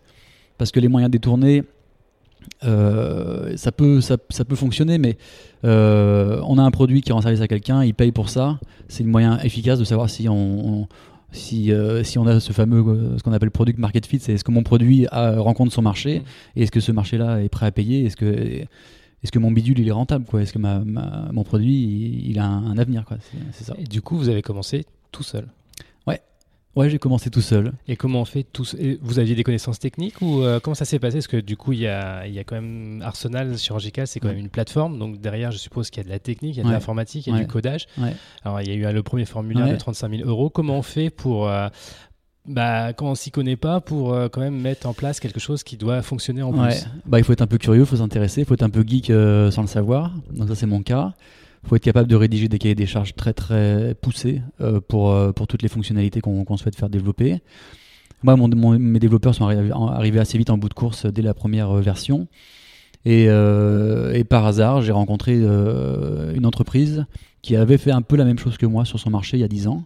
Parce 0.58 0.70
que 0.72 0.80
les 0.80 0.88
moyens 0.88 1.10
détournés, 1.10 1.62
euh, 2.64 3.56
ça, 3.56 3.72
peut, 3.72 4.00
ça, 4.00 4.16
ça 4.30 4.44
peut 4.44 4.56
fonctionner, 4.56 4.98
mais 4.98 5.16
euh, 5.64 6.40
on 6.46 6.58
a 6.58 6.62
un 6.62 6.70
produit 6.70 7.02
qui 7.02 7.12
rend 7.12 7.20
service 7.20 7.40
à 7.40 7.48
quelqu'un, 7.48 7.84
il 7.84 7.94
paye 7.94 8.12
pour 8.12 8.28
ça. 8.28 8.58
C'est 8.88 9.02
le 9.04 9.10
moyen 9.10 9.38
efficace 9.40 9.78
de 9.78 9.84
savoir 9.84 10.08
si 10.10 10.28
on, 10.28 10.80
on- 10.82 10.88
si, 11.32 11.72
euh, 11.72 12.02
si 12.04 12.18
on 12.18 12.26
a 12.26 12.40
ce 12.40 12.52
fameux, 12.52 13.16
ce 13.18 13.22
qu'on 13.22 13.32
appelle 13.32 13.50
product 13.50 13.78
market 13.78 14.06
fit, 14.06 14.20
c'est 14.20 14.32
est-ce 14.34 14.44
que 14.44 14.52
mon 14.52 14.62
produit 14.62 15.06
a- 15.10 15.38
rencontre 15.38 15.72
son 15.72 15.82
marché 15.82 16.22
et 16.54 16.62
est-ce 16.62 16.70
que 16.70 16.80
ce 16.80 16.92
marché-là 16.92 17.42
est 17.42 17.48
prêt 17.48 17.66
à 17.66 17.72
payer 17.72 18.06
Est-ce 18.06 18.16
que, 18.16 18.62
est-ce 19.26 19.32
que 19.32 19.38
mon 19.38 19.50
bidule 19.50 19.78
il 19.78 19.88
est 19.88 19.92
rentable 19.92 20.24
quoi? 20.24 20.40
Est-ce 20.42 20.52
que 20.52 20.58
ma, 20.58 20.78
ma- 20.80 21.28
mon 21.32 21.42
produit 21.44 21.74
il, 21.74 22.30
il 22.30 22.38
a 22.38 22.46
un, 22.46 22.70
un 22.70 22.78
avenir 22.78 23.04
quoi? 23.04 23.16
C'est, 23.52 23.64
ça. 23.64 23.74
Et 23.78 23.84
du 23.84 24.00
coup, 24.02 24.16
vous 24.16 24.28
avez 24.28 24.42
commencé 24.42 24.86
tout 25.12 25.22
seul? 25.22 25.46
Ouais, 26.78 26.90
j'ai 26.90 26.98
commencé 26.98 27.30
tout 27.30 27.40
seul. 27.40 27.72
Et 27.88 27.96
comment 27.96 28.20
on 28.20 28.26
fait 28.26 28.42
tous? 28.42 28.74
Et 28.78 28.98
Vous 29.00 29.18
aviez 29.18 29.34
des 29.34 29.44
connaissances 29.44 29.78
techniques 29.78 30.20
ou 30.20 30.42
euh, 30.42 30.60
comment 30.60 30.74
ça 30.74 30.84
s'est 30.84 30.98
passé? 30.98 31.16
Parce 31.16 31.26
que 31.26 31.38
du 31.38 31.56
coup, 31.56 31.72
il 31.72 31.78
y 31.78 31.86
a, 31.86 32.26
y 32.26 32.38
a 32.38 32.44
quand 32.44 32.54
même 32.56 33.00
Arsenal 33.00 33.56
chirurgical, 33.56 34.06
c'est 34.06 34.20
quand 34.20 34.28
Ouais. 34.28 34.34
même 34.34 34.42
une 34.44 34.50
plateforme. 34.50 34.98
Donc 34.98 35.18
derrière, 35.18 35.52
je 35.52 35.56
suppose 35.56 35.88
qu'il 35.88 36.02
y 36.02 36.04
a 36.04 36.04
de 36.04 36.10
la 36.10 36.18
technique, 36.18 36.54
il 36.54 36.58
y 36.58 36.60
a 36.60 36.64
de 36.64 36.68
Ouais. 36.68 36.74
l'informatique, 36.74 37.26
il 37.26 37.30
y 37.30 37.32
a 37.32 37.36
Ouais. 37.36 37.44
du 37.46 37.48
codage. 37.50 37.86
Ouais. 37.96 38.14
Alors 38.44 38.60
il 38.60 38.68
y 38.68 38.72
a 38.84 38.90
eu 38.90 38.92
le 38.94 39.02
premier 39.02 39.24
formulaire 39.24 39.64
Ouais. 39.64 39.72
de 39.72 39.78
35 39.78 40.10
000 40.18 40.28
euros. 40.28 40.50
Comment 40.50 40.76
on 40.76 40.82
fait 40.82 41.08
pour, 41.08 41.48
euh, 41.48 41.68
bah, 42.48 42.92
quand 42.92 43.06
on 43.10 43.14
s'y 43.14 43.30
connaît 43.30 43.56
pas, 43.56 43.80
pour 43.80 44.12
euh, 44.14 44.28
quand 44.28 44.40
même 44.40 44.60
mettre 44.60 44.86
en 44.88 44.92
place 44.94 45.20
quelque 45.20 45.40
chose 45.40 45.62
qui 45.62 45.76
doit 45.76 46.02
fonctionner 46.02 46.42
en 46.42 46.52
Ouais. 46.52 46.68
plus 46.68 46.86
Bah, 47.06 47.18
il 47.18 47.24
faut 47.24 47.32
être 47.32 47.42
un 47.42 47.46
peu 47.46 47.58
curieux, 47.58 47.80
il 47.82 47.86
faut 47.86 47.96
s'intéresser, 47.96 48.42
il 48.42 48.44
faut 48.46 48.54
être 48.54 48.62
un 48.62 48.70
peu 48.70 48.84
geek 48.86 49.10
euh, 49.10 49.50
sans 49.50 49.62
le 49.62 49.68
savoir. 49.68 50.12
Donc 50.32 50.48
ça 50.48 50.54
c'est 50.54 50.66
mon 50.66 50.82
cas. 50.82 51.12
Il 51.64 51.68
faut 51.68 51.76
être 51.76 51.82
capable 51.82 52.08
de 52.08 52.14
rédiger 52.16 52.48
des 52.48 52.58
cahiers 52.58 52.74
des 52.76 52.86
charges 52.86 53.14
très 53.16 53.32
très 53.32 53.94
poussés 54.00 54.40
euh, 54.60 54.80
pour, 54.80 55.14
pour 55.34 55.46
toutes 55.48 55.62
les 55.62 55.68
fonctionnalités 55.68 56.20
qu'on 56.20 56.56
souhaite 56.56 56.76
faire 56.76 56.88
développer. 56.88 57.40
Moi, 58.22 58.36
mon- 58.36 58.48
mon- 58.54 58.78
mes 58.78 58.98
développeurs 59.00 59.34
sont 59.34 59.48
arri- 59.48 59.70
arrivés 59.72 60.20
assez 60.20 60.38
vite 60.38 60.50
en 60.50 60.58
bout 60.58 60.68
de 60.68 60.74
course 60.74 61.06
dès 61.06 61.22
la 61.22 61.34
première 61.34 61.72
version. 61.74 62.28
Et, 63.04 63.24
et 63.24 64.24
par 64.24 64.44
hasard, 64.46 64.82
j'ai 64.82 64.90
rencontré 64.92 65.34
une 65.34 66.44
entreprise 66.46 67.04
qui 67.42 67.54
avait 67.56 67.78
fait 67.78 67.92
un 67.92 68.02
peu 68.02 68.16
la 68.16 68.24
même 68.24 68.38
chose 68.38 68.56
que 68.56 68.66
moi 68.66 68.84
sur 68.84 68.98
son 68.98 69.10
marché 69.10 69.36
il 69.36 69.40
y 69.40 69.44
a 69.44 69.48
10 69.48 69.68
ans. 69.68 69.84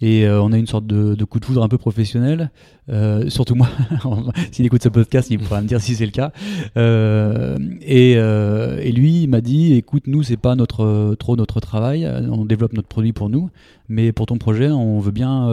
Et 0.00 0.26
euh, 0.26 0.40
on 0.40 0.52
a 0.52 0.58
une 0.58 0.66
sorte 0.66 0.86
de, 0.86 1.24
coup 1.24 1.40
de 1.40 1.44
foudre 1.44 1.62
un 1.62 1.68
peu 1.68 1.78
professionnel. 1.78 2.50
Euh, 2.88 3.28
surtout 3.28 3.54
moi, 3.54 3.68
s'il 4.52 4.64
écoute 4.64 4.82
ce 4.82 4.88
podcast, 4.88 5.28
il 5.30 5.38
pourra 5.38 5.60
me 5.60 5.66
dire 5.66 5.80
si 5.80 5.94
c'est 5.94 6.06
le 6.06 6.12
cas. 6.12 6.32
Euh, 6.76 7.56
et, 7.80 8.92
lui, 8.92 9.22
il 9.22 9.28
m'a 9.28 9.40
dit, 9.40 9.74
écoute, 9.74 10.06
nous, 10.06 10.22
c'est 10.22 10.36
pas 10.36 10.56
trop 10.56 11.36
notre 11.36 11.60
travail. 11.60 12.06
On 12.30 12.44
développe 12.44 12.72
notre 12.72 12.88
produit 12.88 13.12
pour 13.12 13.28
nous, 13.28 13.50
mais 13.88 14.12
pour 14.12 14.26
ton 14.26 14.38
projet, 14.38 14.70
on 14.70 15.00
veut 15.00 15.12
bien 15.12 15.48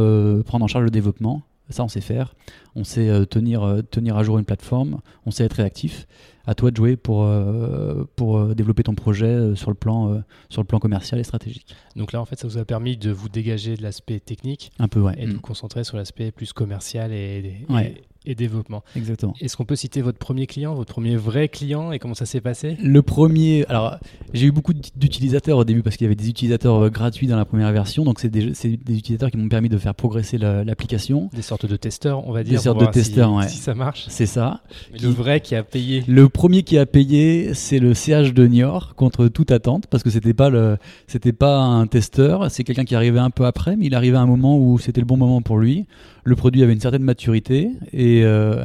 prendre 0.45 0.63
en 0.63 0.67
charge 0.67 0.85
le 0.85 0.91
développement. 0.91 1.41
Ça, 1.69 1.83
on 1.83 1.87
sait 1.87 2.01
faire. 2.01 2.35
on 2.75 2.83
sait 2.83 3.25
tenir, 3.25 3.81
tenir 3.89 4.17
à 4.17 4.23
jour 4.23 4.37
une 4.37 4.45
plateforme, 4.45 4.99
on 5.25 5.31
sait 5.31 5.43
être 5.45 5.53
réactif. 5.53 6.05
À 6.47 6.53
toi 6.55 6.69
de 6.71 6.75
jouer 6.77 6.95
pour, 6.95 7.23
euh, 7.23 8.03
pour 8.15 8.37
euh, 8.37 8.53
développer 8.55 8.83
ton 8.83 8.93
projet 8.95 9.25
euh, 9.25 9.55
sur, 9.55 9.71
le 9.71 9.75
plan, 9.75 10.13
euh, 10.13 10.19
sur 10.49 10.61
le 10.61 10.67
plan 10.67 10.79
commercial 10.79 11.19
et 11.19 11.23
stratégique. 11.23 11.75
Donc 11.95 12.11
là, 12.13 12.21
en 12.21 12.25
fait, 12.25 12.39
ça 12.39 12.47
vous 12.47 12.57
a 12.57 12.65
permis 12.65 12.97
de 12.97 13.09
vous 13.11 13.29
dégager 13.29 13.75
de 13.77 13.81
l'aspect 13.83 14.19
technique 14.19 14.71
Un 14.79 14.87
peu, 14.87 14.99
ouais. 15.01 15.13
et 15.17 15.25
de 15.25 15.31
Mm. 15.31 15.35
vous 15.35 15.41
concentrer 15.41 15.83
sur 15.83 15.97
l'aspect 15.97 16.31
plus 16.31 16.53
commercial 16.53 17.11
et, 17.11 17.65
et- 17.69 17.73
Ouais. 17.73 18.01
Et 18.25 18.35
développement. 18.35 18.83
Exactement. 18.95 19.33
Est-ce 19.41 19.55
qu'on 19.57 19.65
peut 19.65 19.75
citer 19.75 20.01
votre 20.01 20.17
premier 20.17 20.47
client, 20.47 20.73
votre 20.75 20.93
premier 20.93 21.15
vrai 21.15 21.47
client 21.49 21.91
et 21.91 21.99
comment 21.99 22.13
ça 22.13 22.25
s'est 22.25 22.41
passé? 22.41 22.77
Le 22.83 23.01
premier, 23.01 23.65
alors 23.67 23.97
j'ai 24.33 24.47
eu 24.47 24.51
beaucoup 24.51 24.73
d'ut- 24.73 24.91
d'utilisateurs 24.95 25.57
au 25.57 25.63
début 25.63 25.81
parce 25.83 25.97
qu'il 25.97 26.05
y 26.05 26.07
avait 26.07 26.15
des 26.15 26.29
utilisateurs 26.29 26.75
euh, 26.85 26.89
gratuits 26.89 27.27
dans 27.27 27.37
la 27.37 27.45
première 27.45 27.71
version, 27.71 28.03
donc 28.03 28.19
c'est 28.19 28.29
des, 28.29 28.51
des 28.51 28.97
utilisateurs 28.97 29.31
qui 29.31 29.37
m'ont 29.37 29.49
permis 29.49 29.69
de 29.69 29.77
faire 29.77 29.95
progresser 29.95 30.37
la- 30.37 30.63
l'application. 30.63 31.29
Des 31.33 31.41
sortes 31.41 31.65
de 31.65 31.75
testeurs, 31.75 32.27
on 32.27 32.31
va 32.31 32.43
Des 32.43 32.49
dire. 32.51 32.57
pour 32.57 32.63
sortes 32.63 32.79
de 32.81 32.85
si- 32.85 32.91
testeurs, 32.91 33.33
ouais. 33.33 33.47
Si 33.47 33.57
ça 33.57 33.73
marche. 33.73 34.05
C'est 34.09 34.25
ça. 34.25 34.61
Mais 34.91 34.97
Qui- 34.99 35.05
le 35.05 35.11
vrai 35.11 35.39
qui 35.41 35.55
a 35.55 35.63
payé. 35.63 36.03
Le 36.07 36.29
premier 36.29 36.63
qui 36.63 36.77
a 36.77 36.85
payé, 36.85 37.53
c'est 37.53 37.79
le 37.79 37.93
CH 37.93 38.33
de 38.33 38.47
Niort 38.47 38.95
contre 38.95 39.27
toute 39.27 39.51
attente 39.51 39.85
parce 39.87 40.03
que 40.03 40.09
c'était 40.09 40.33
pas 40.33 40.49
le, 40.49 40.77
c'était 41.07 41.33
pas 41.33 41.59
un 41.59 41.87
testeur, 41.87 42.49
c'est 42.51 42.63
quelqu'un 42.63 42.85
qui 42.85 42.95
arrivait 42.95 43.19
un 43.19 43.29
peu 43.29 43.45
après, 43.45 43.75
mais 43.75 43.85
il 43.85 43.95
arrivait 43.95 44.17
à 44.17 44.21
un 44.21 44.25
moment 44.25 44.57
où 44.57 44.77
c'était 44.79 45.01
le 45.01 45.05
bon 45.07 45.17
moment 45.17 45.41
pour 45.41 45.57
lui. 45.57 45.85
Le 46.23 46.35
produit 46.35 46.63
avait 46.63 46.73
une 46.73 46.79
certaine 46.79 47.03
maturité 47.03 47.69
et 47.93 48.14
euh, 48.23 48.63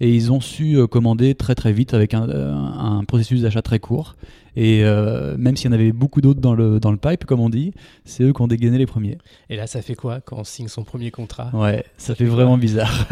et 0.00 0.14
ils 0.14 0.30
ont 0.32 0.40
su 0.40 0.76
euh, 0.76 0.86
commander 0.86 1.34
très 1.34 1.54
très 1.54 1.72
vite 1.72 1.94
avec 1.94 2.14
un, 2.14 2.28
euh, 2.28 2.52
un 2.54 3.04
processus 3.04 3.42
d'achat 3.42 3.62
très 3.62 3.78
court. 3.78 4.16
Et 4.58 4.84
euh, 4.84 5.36
même 5.38 5.54
s'il 5.56 5.66
y 5.66 5.68
en 5.70 5.72
avait 5.74 5.92
beaucoup 5.92 6.22
d'autres 6.22 6.40
dans 6.40 6.54
le 6.54 6.80
dans 6.80 6.90
le 6.90 6.96
pipe, 6.96 7.26
comme 7.26 7.40
on 7.40 7.50
dit, 7.50 7.72
c'est 8.06 8.22
eux 8.24 8.32
qui 8.32 8.40
ont 8.40 8.46
dégainé 8.46 8.78
les 8.78 8.86
premiers. 8.86 9.18
Et 9.50 9.56
là, 9.56 9.66
ça 9.66 9.82
fait 9.82 9.94
quoi 9.94 10.20
quand 10.20 10.38
on 10.38 10.44
signe 10.44 10.68
son 10.68 10.82
premier 10.82 11.10
contrat? 11.10 11.50
Ouais, 11.52 11.84
ça 11.98 12.14
fait 12.14 12.24
vraiment 12.24 12.56
bizarre. 12.56 13.06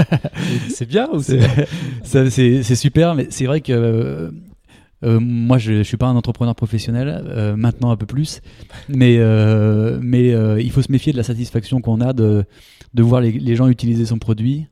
C'est 0.71 0.87
bien 0.89 1.09
ou 1.13 1.23
c'est- 2.03 2.63
c'est 2.63 2.75
super, 2.77 3.15
mais 3.15 3.27
c'est 3.29 3.45
vrai 3.45 3.61
que 3.61 4.33
euh, 5.05 5.21
moi, 5.21 5.59
je, 5.59 5.79
je 5.79 5.83
suis 5.83 5.97
pas 5.97 6.07
un 6.07 6.17
entrepreneur 6.17 6.55
professionnel, 6.55 7.25
euh, 7.27 7.57
maintenant 7.57 7.91
un 7.91 7.97
peu 7.97 8.07
plus, 8.07 8.41
mais, 8.89 9.17
euh, 9.19 10.61
il 10.61 10.71
faut 10.71 10.83
se 10.83 10.91
méfier 10.91 11.13
de 11.13 11.17
la 11.17 11.23
satisfaction 11.23 11.81
qu'on 11.81 12.01
a 12.01 12.13
de, 12.13 12.45
voir 12.97 13.21
les, 13.21 13.57
gens 13.57 13.69
utiliser 13.69 14.07
son 14.07 14.19
produit 14.19 14.67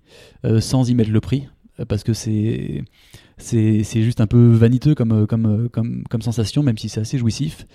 sans 0.61 0.89
y 0.89 0.95
mettre 0.95 1.11
le 1.11 1.21
prix, 1.21 1.49
parce 1.89 2.03
que 2.05 2.13
c'est 2.15 2.83
juste 3.85 4.21
un 4.21 4.27
peu 4.27 4.49
vaniteux 4.53 4.95
comme, 4.95 5.27
sensation, 6.21 6.63
même 6.63 6.79
si 6.79 6.89
c'est 6.89 7.01
assez 7.01 7.19
jouissif. 7.19 7.67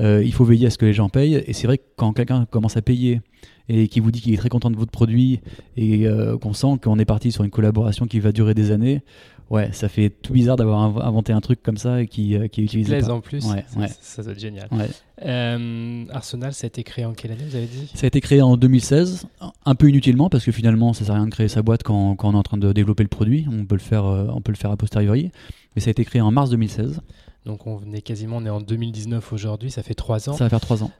Il 0.00 0.32
faut 0.32 0.44
veiller 0.44 0.68
à 0.68 0.70
ce 0.70 0.78
que 0.78 0.86
les 0.86 0.92
gens 0.92 1.08
payent, 1.08 1.42
et 1.46 1.52
c'est 1.52 1.66
vrai 1.66 1.78
que 1.78 1.84
quand 1.96 2.12
quelqu'un 2.12 2.46
commence 2.46 2.76
à 2.76 2.82
payer 2.82 3.20
et 3.68 3.88
qui 3.88 3.98
vous 3.98 4.12
dit 4.12 4.20
qu'il 4.20 4.32
est 4.32 4.36
très 4.36 4.48
content 4.48 4.70
de 4.70 4.76
votre 4.76 4.92
produit 4.92 5.40
et 5.76 6.06
qu'on 6.40 6.52
sent 6.52 6.78
qu'on 6.82 6.98
est 6.98 7.04
parti 7.04 7.32
sur 7.32 7.44
une 7.44 7.50
collaboration 7.50 8.06
qui 8.06 8.20
va 8.20 8.32
durer 8.32 8.54
des 8.54 8.70
années, 8.70 9.02
ouais, 9.50 9.70
ça 9.72 9.88
fait 9.88 10.10
tout 10.10 10.32
bizarre 10.32 10.56
d'avoir 10.56 10.90
inv- 10.90 11.02
inventé 11.02 11.32
un 11.32 11.40
truc 11.40 11.62
comme 11.62 11.76
ça 11.76 12.02
et 12.02 12.06
qui, 12.06 12.34
euh, 12.36 12.48
qui 12.48 12.60
est 12.60 12.64
utilisé. 12.64 12.90
plaise 12.92 13.06
pas. 13.06 13.12
en 13.14 13.20
plus 13.20 13.44
Ouais, 13.46 13.64
ça, 13.68 13.78
ouais. 13.80 13.88
ça 14.00 14.22
doit 14.22 14.32
être 14.32 14.40
génial. 14.40 14.68
Ouais. 14.72 14.88
Euh, 15.24 16.04
Arsenal, 16.10 16.52
ça 16.52 16.66
a 16.66 16.68
été 16.68 16.82
créé 16.82 17.04
en 17.04 17.12
quelle 17.14 17.32
année, 17.32 17.44
vous 17.48 17.56
avez 17.56 17.66
dit? 17.66 17.90
Ça 17.94 18.04
a 18.04 18.08
été 18.08 18.20
créé 18.20 18.42
en 18.42 18.56
2016, 18.56 19.26
un 19.64 19.74
peu 19.74 19.88
inutilement 19.88 20.28
parce 20.28 20.44
que 20.44 20.52
finalement 20.52 20.92
ça 20.92 21.04
sert 21.04 21.14
à 21.14 21.18
rien 21.18 21.26
de 21.26 21.30
créer 21.32 21.48
sa 21.48 21.62
boîte 21.62 21.82
quand, 21.82 22.16
quand 22.16 22.28
on 22.30 22.32
est 22.32 22.36
en 22.36 22.42
train 22.42 22.58
de 22.58 22.72
développer 22.72 23.02
le 23.02 23.08
produit, 23.08 23.46
on 23.50 23.64
peut 23.64 23.76
le 23.76 23.80
faire, 23.80 24.04
euh, 24.04 24.26
on 24.32 24.40
peut 24.40 24.52
le 24.52 24.56
faire 24.56 24.70
a 24.70 24.76
posteriori, 24.76 25.30
mais 25.74 25.80
ça 25.82 25.88
a 25.88 25.92
été 25.92 26.04
créé 26.04 26.20
en 26.20 26.30
mars 26.30 26.50
2016, 26.50 27.00
Donc 27.44 27.66
on 27.66 27.80
est 27.92 28.02
quasiment, 28.02 28.36
on 28.38 28.46
est 28.46 28.50
en 28.50 28.60
2019 28.60 29.32
aujourd'hui, 29.32 29.70
ça 29.70 29.82
fait 29.82 29.94
trois 29.94 30.28
ans. 30.28 30.34
ça 30.34 30.44
va 30.44 30.50
faire 30.50 30.60
trois 30.60 30.82
ans. 30.82 30.90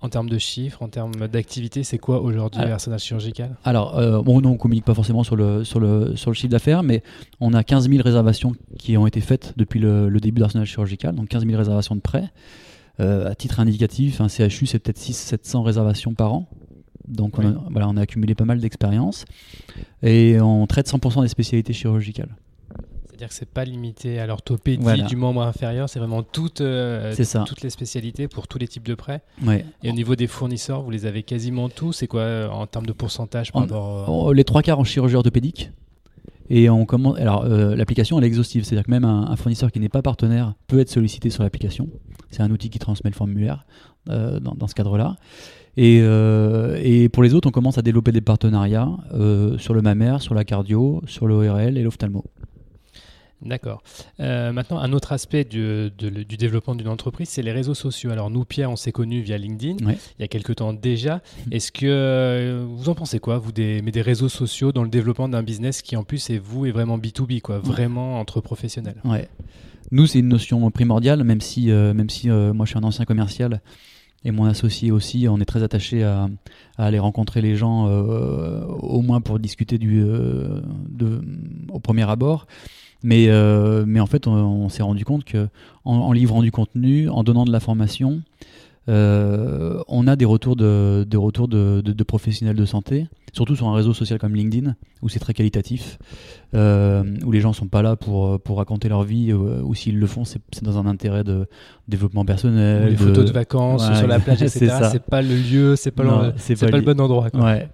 En 0.00 0.08
termes 0.08 0.28
de 0.28 0.38
chiffres, 0.38 0.80
en 0.82 0.88
termes 0.88 1.26
d'activité, 1.26 1.82
c'est 1.82 1.98
quoi 1.98 2.20
aujourd'hui 2.20 2.60
Alors- 2.60 2.74
Arsenal 2.74 3.00
Chirurgical 3.00 3.56
Alors, 3.64 3.98
euh, 3.98 4.22
bon, 4.22 4.40
nous, 4.40 4.48
on 4.48 4.56
communique 4.56 4.84
pas 4.84 4.94
forcément 4.94 5.24
sur 5.24 5.34
le, 5.34 5.64
sur 5.64 5.80
le, 5.80 6.14
sur 6.14 6.30
le 6.30 6.34
chiffre 6.34 6.50
d'affaires, 6.52 6.84
mais 6.84 7.02
on 7.40 7.52
a 7.52 7.64
15 7.64 7.88
000 7.90 8.02
réservations 8.04 8.52
qui 8.78 8.96
ont 8.96 9.08
été 9.08 9.20
faites 9.20 9.54
depuis 9.56 9.80
le, 9.80 10.08
le 10.08 10.20
début 10.20 10.40
d'Arsenal 10.40 10.66
Chirurgical, 10.66 11.16
donc 11.16 11.26
15 11.28 11.44
000 11.44 11.58
réservations 11.58 11.96
de 11.96 12.00
prêt. 12.00 12.30
Euh, 13.00 13.28
à 13.30 13.34
titre 13.34 13.58
indicatif, 13.58 14.20
un 14.20 14.28
CHU, 14.28 14.66
c'est 14.66 14.78
peut-être 14.78 14.98
600-700 15.00 15.62
réservations 15.62 16.14
par 16.14 16.32
an. 16.32 16.48
Donc, 17.08 17.38
on, 17.38 17.42
a, 17.42 17.46
Oui. 17.50 17.54
voilà, 17.70 17.88
on 17.88 17.96
a 17.96 18.02
accumulé 18.02 18.34
pas 18.36 18.44
mal 18.44 18.60
d'expérience. 18.60 19.24
Et 20.02 20.40
on 20.40 20.66
traite 20.68 20.88
100% 20.88 21.22
des 21.22 21.28
spécialités 21.28 21.72
chirurgicales. 21.72 22.36
C'est-à-dire 23.18 23.30
que 23.30 23.34
c'est 23.34 23.48
pas 23.50 23.64
limité 23.64 24.20
à 24.20 24.28
l'orthopédie 24.28 24.80
Voilà. 24.80 25.04
du 25.04 25.16
membre 25.16 25.42
inférieur, 25.42 25.88
c'est 25.88 25.98
vraiment 25.98 26.22
toutes, 26.22 26.60
euh, 26.60 27.12
C'est 27.16 27.24
ça. 27.24 27.42
toutes 27.48 27.62
les 27.62 27.70
spécialités 27.70 28.28
pour 28.28 28.46
tous 28.46 28.58
les 28.58 28.68
types 28.68 28.86
de 28.86 28.94
prêts. 28.94 29.22
Ouais. 29.44 29.64
Et 29.82 29.90
au 29.90 29.92
niveau 29.92 30.14
des 30.14 30.28
fournisseurs, 30.28 30.82
vous 30.82 30.90
les 30.92 31.04
avez 31.04 31.24
quasiment 31.24 31.68
tous. 31.68 31.94
C'est 31.94 32.06
quoi 32.06 32.20
euh, 32.20 32.48
en 32.48 32.68
termes 32.68 32.86
de 32.86 32.92
pourcentage 32.92 33.50
par 33.50 33.62
rapport 33.62 34.32
Les 34.32 34.44
trois 34.44 34.62
quarts 34.62 34.78
en 34.78 34.84
chirurgie 34.84 35.16
orthopédique. 35.16 35.72
Et 36.48 36.70
on 36.70 36.86
commence. 36.86 37.18
Alors, 37.18 37.44
euh, 37.44 37.74
l'application 37.74 38.18
elle 38.18 38.24
est 38.24 38.28
exhaustive, 38.28 38.62
c'est-à-dire 38.62 38.84
que 38.84 38.90
même 38.92 39.04
un, 39.04 39.28
un 39.28 39.34
fournisseur 39.34 39.72
qui 39.72 39.80
n'est 39.80 39.88
pas 39.88 40.00
partenaire 40.02 40.54
peut 40.68 40.78
être 40.78 40.88
sollicité 40.88 41.28
sur 41.30 41.42
l'application. 41.42 41.88
C'est 42.30 42.42
un 42.42 42.50
outil 42.52 42.70
qui 42.70 42.78
transmet 42.78 43.10
le 43.10 43.16
formulaire 43.16 43.66
euh, 44.10 44.38
dans, 44.38 44.54
dans 44.54 44.68
ce 44.68 44.76
cadre-là. 44.76 45.16
Et, 45.76 45.98
euh, 46.02 46.78
et 46.84 47.08
pour 47.08 47.24
les 47.24 47.34
autres, 47.34 47.48
on 47.48 47.52
commence 47.52 47.78
à 47.78 47.82
développer 47.82 48.12
des 48.12 48.20
partenariats 48.20 48.88
sur 49.58 49.74
le 49.74 49.82
mammaire, 49.82 50.22
sur 50.22 50.34
la 50.34 50.44
cardio, 50.44 51.02
sur 51.08 51.26
l'ORL 51.26 51.76
et 51.76 51.82
l'ophtalmo. 51.82 52.24
D'accord. 53.40 53.82
Euh, 54.18 54.52
maintenant, 54.52 54.78
un 54.78 54.92
autre 54.92 55.12
aspect 55.12 55.44
du, 55.44 55.90
de- 55.96 56.08
du 56.24 56.36
développement 56.36 56.74
d'une 56.74 56.88
entreprise, 56.88 57.28
c'est 57.28 57.42
les 57.42 57.52
réseaux 57.52 57.74
sociaux. 57.74 58.10
Alors 58.10 58.30
nous, 58.30 58.44
Pierre, 58.44 58.70
on 58.70 58.74
s'est 58.76 58.90
connus 58.90 59.20
via 59.20 59.38
LinkedIn 59.38 59.84
Ouais. 59.86 59.96
il 60.18 60.22
y 60.22 60.24
a 60.24 60.28
quelques 60.28 60.56
temps 60.56 60.72
déjà. 60.72 61.22
Est-ce 61.52 61.70
que 61.70 61.86
euh, 61.86 62.66
vous 62.68 62.88
en 62.88 62.94
pensez 62.96 63.20
quoi, 63.20 63.38
vous, 63.38 63.52
des, 63.52 63.80
mais 63.82 63.92
des 63.92 64.02
réseaux 64.02 64.28
sociaux 64.28 64.72
dans 64.72 64.82
le 64.82 64.88
développement 64.88 65.28
d'un 65.28 65.44
business 65.44 65.82
qui 65.82 65.94
en 65.96 66.02
plus 66.02 66.30
est 66.30 66.38
vous 66.38 66.66
est 66.66 66.72
vraiment 66.72 66.98
B2B, 66.98 67.40
quoi, 67.40 67.58
vraiment 67.60 68.18
entre 68.18 68.40
professionnels? 68.40 69.00
Ouais. 69.04 69.28
Nous, 69.92 70.06
c'est 70.06 70.18
une 70.18 70.28
notion 70.28 70.68
primordiale, 70.72 71.22
même 71.22 71.40
si, 71.40 71.70
euh, 71.70 71.94
même 71.94 72.10
si 72.10 72.28
moi 72.28 72.66
je 72.66 72.70
suis 72.70 72.78
un 72.78 72.82
ancien 72.82 73.04
commercial 73.04 73.60
et 74.24 74.32
mon 74.32 74.46
associé 74.46 74.90
aussi, 74.90 75.26
on 75.30 75.38
est 75.38 75.44
très 75.44 75.62
attaché 75.62 76.02
à, 76.02 76.28
à 76.76 76.86
aller 76.86 76.98
rencontrer 76.98 77.40
les 77.40 77.54
gens, 77.54 77.86
au 77.88 79.00
moins 79.00 79.20
pour 79.20 79.38
discuter 79.38 79.78
du, 79.78 80.00
de, 80.00 81.22
au 81.70 81.78
premier 81.78 82.02
abord. 82.10 82.48
Mais, 83.04 83.26
euh, 83.28 83.84
mais 83.86 84.00
en 84.00 84.06
fait, 84.06 84.26
on, 84.26 84.32
on 84.32 84.68
s'est 84.68 84.82
rendu 84.82 85.04
compte 85.04 85.24
que 85.24 85.48
en, 85.84 85.94
en 85.94 86.12
livrant 86.12 86.42
du 86.42 86.50
contenu, 86.50 87.08
en 87.08 87.22
donnant 87.22 87.44
de 87.44 87.52
la 87.52 87.60
formation, 87.60 88.22
euh, 88.88 89.80
on 89.86 90.06
a 90.06 90.16
des 90.16 90.24
retours 90.24 90.56
de, 90.56 91.04
des 91.08 91.16
retours 91.18 91.46
de, 91.48 91.82
de- 91.84 91.92
de 91.92 92.04
professionnels 92.04 92.56
de 92.56 92.64
santé, 92.64 93.06
surtout 93.34 93.54
sur 93.54 93.68
un 93.68 93.74
réseau 93.74 93.92
social 93.92 94.18
comme 94.18 94.34
LinkedIn, 94.34 94.74
où 95.02 95.08
c'est 95.10 95.18
très 95.18 95.34
qualitatif, 95.34 95.98
euh, 96.54 97.04
où 97.24 97.30
les 97.30 97.40
gens 97.40 97.52
sont 97.52 97.68
pas 97.68 97.82
là 97.82 97.96
pour, 97.96 98.40
pour 98.40 98.56
raconter 98.56 98.88
leur 98.88 99.02
vie, 99.04 99.32
ou 99.32 99.74
s'ils 99.74 99.98
le 99.98 100.06
font, 100.06 100.24
c'est 100.24 100.40
dans 100.62 100.78
un 100.78 100.86
intérêt 100.86 101.22
de 101.22 101.46
développement 101.86 102.24
personnel. 102.24 102.88
les 102.90 102.96
photos 102.96 103.26
de 103.26 103.32
vacances 103.32 103.86
Ouais, 103.86 103.94
sur 103.96 104.06
la 104.06 104.20
plage, 104.20 104.42
etc. 104.42 104.72
C'est 104.90 105.02
pas 105.04 105.20
le 105.20 105.36
lieu, 105.36 105.76
c'est 105.76 105.90
pas, 105.90 106.02
le, 106.04 106.32
pas 106.54 106.70
pas 106.70 106.76
le 106.78 106.82
bon 106.94 107.00
endroit. 107.00 107.30
quoi. 107.30 107.44
Ouais. 107.44 107.68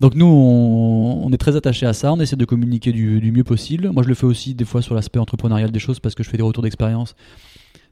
Donc 0.00 0.14
nous, 0.14 0.26
on, 0.26 1.26
on 1.26 1.30
est 1.32 1.36
très 1.36 1.56
attaché 1.56 1.84
à 1.86 1.92
ça, 1.92 2.12
on 2.12 2.20
essaie 2.20 2.36
de 2.36 2.44
communiquer 2.44 2.92
du, 2.92 3.20
du 3.20 3.32
mieux 3.32 3.44
possible. 3.44 3.90
Moi, 3.90 4.02
je 4.02 4.08
le 4.08 4.14
fais 4.14 4.26
aussi 4.26 4.54
des 4.54 4.64
fois 4.64 4.80
sur 4.82 4.94
l'aspect 4.94 5.18
entrepreneurial 5.18 5.70
des 5.70 5.78
choses 5.78 6.00
parce 6.00 6.14
que 6.14 6.22
je 6.22 6.30
fais 6.30 6.36
des 6.38 6.42
retours 6.42 6.62
d'expérience, 6.62 7.14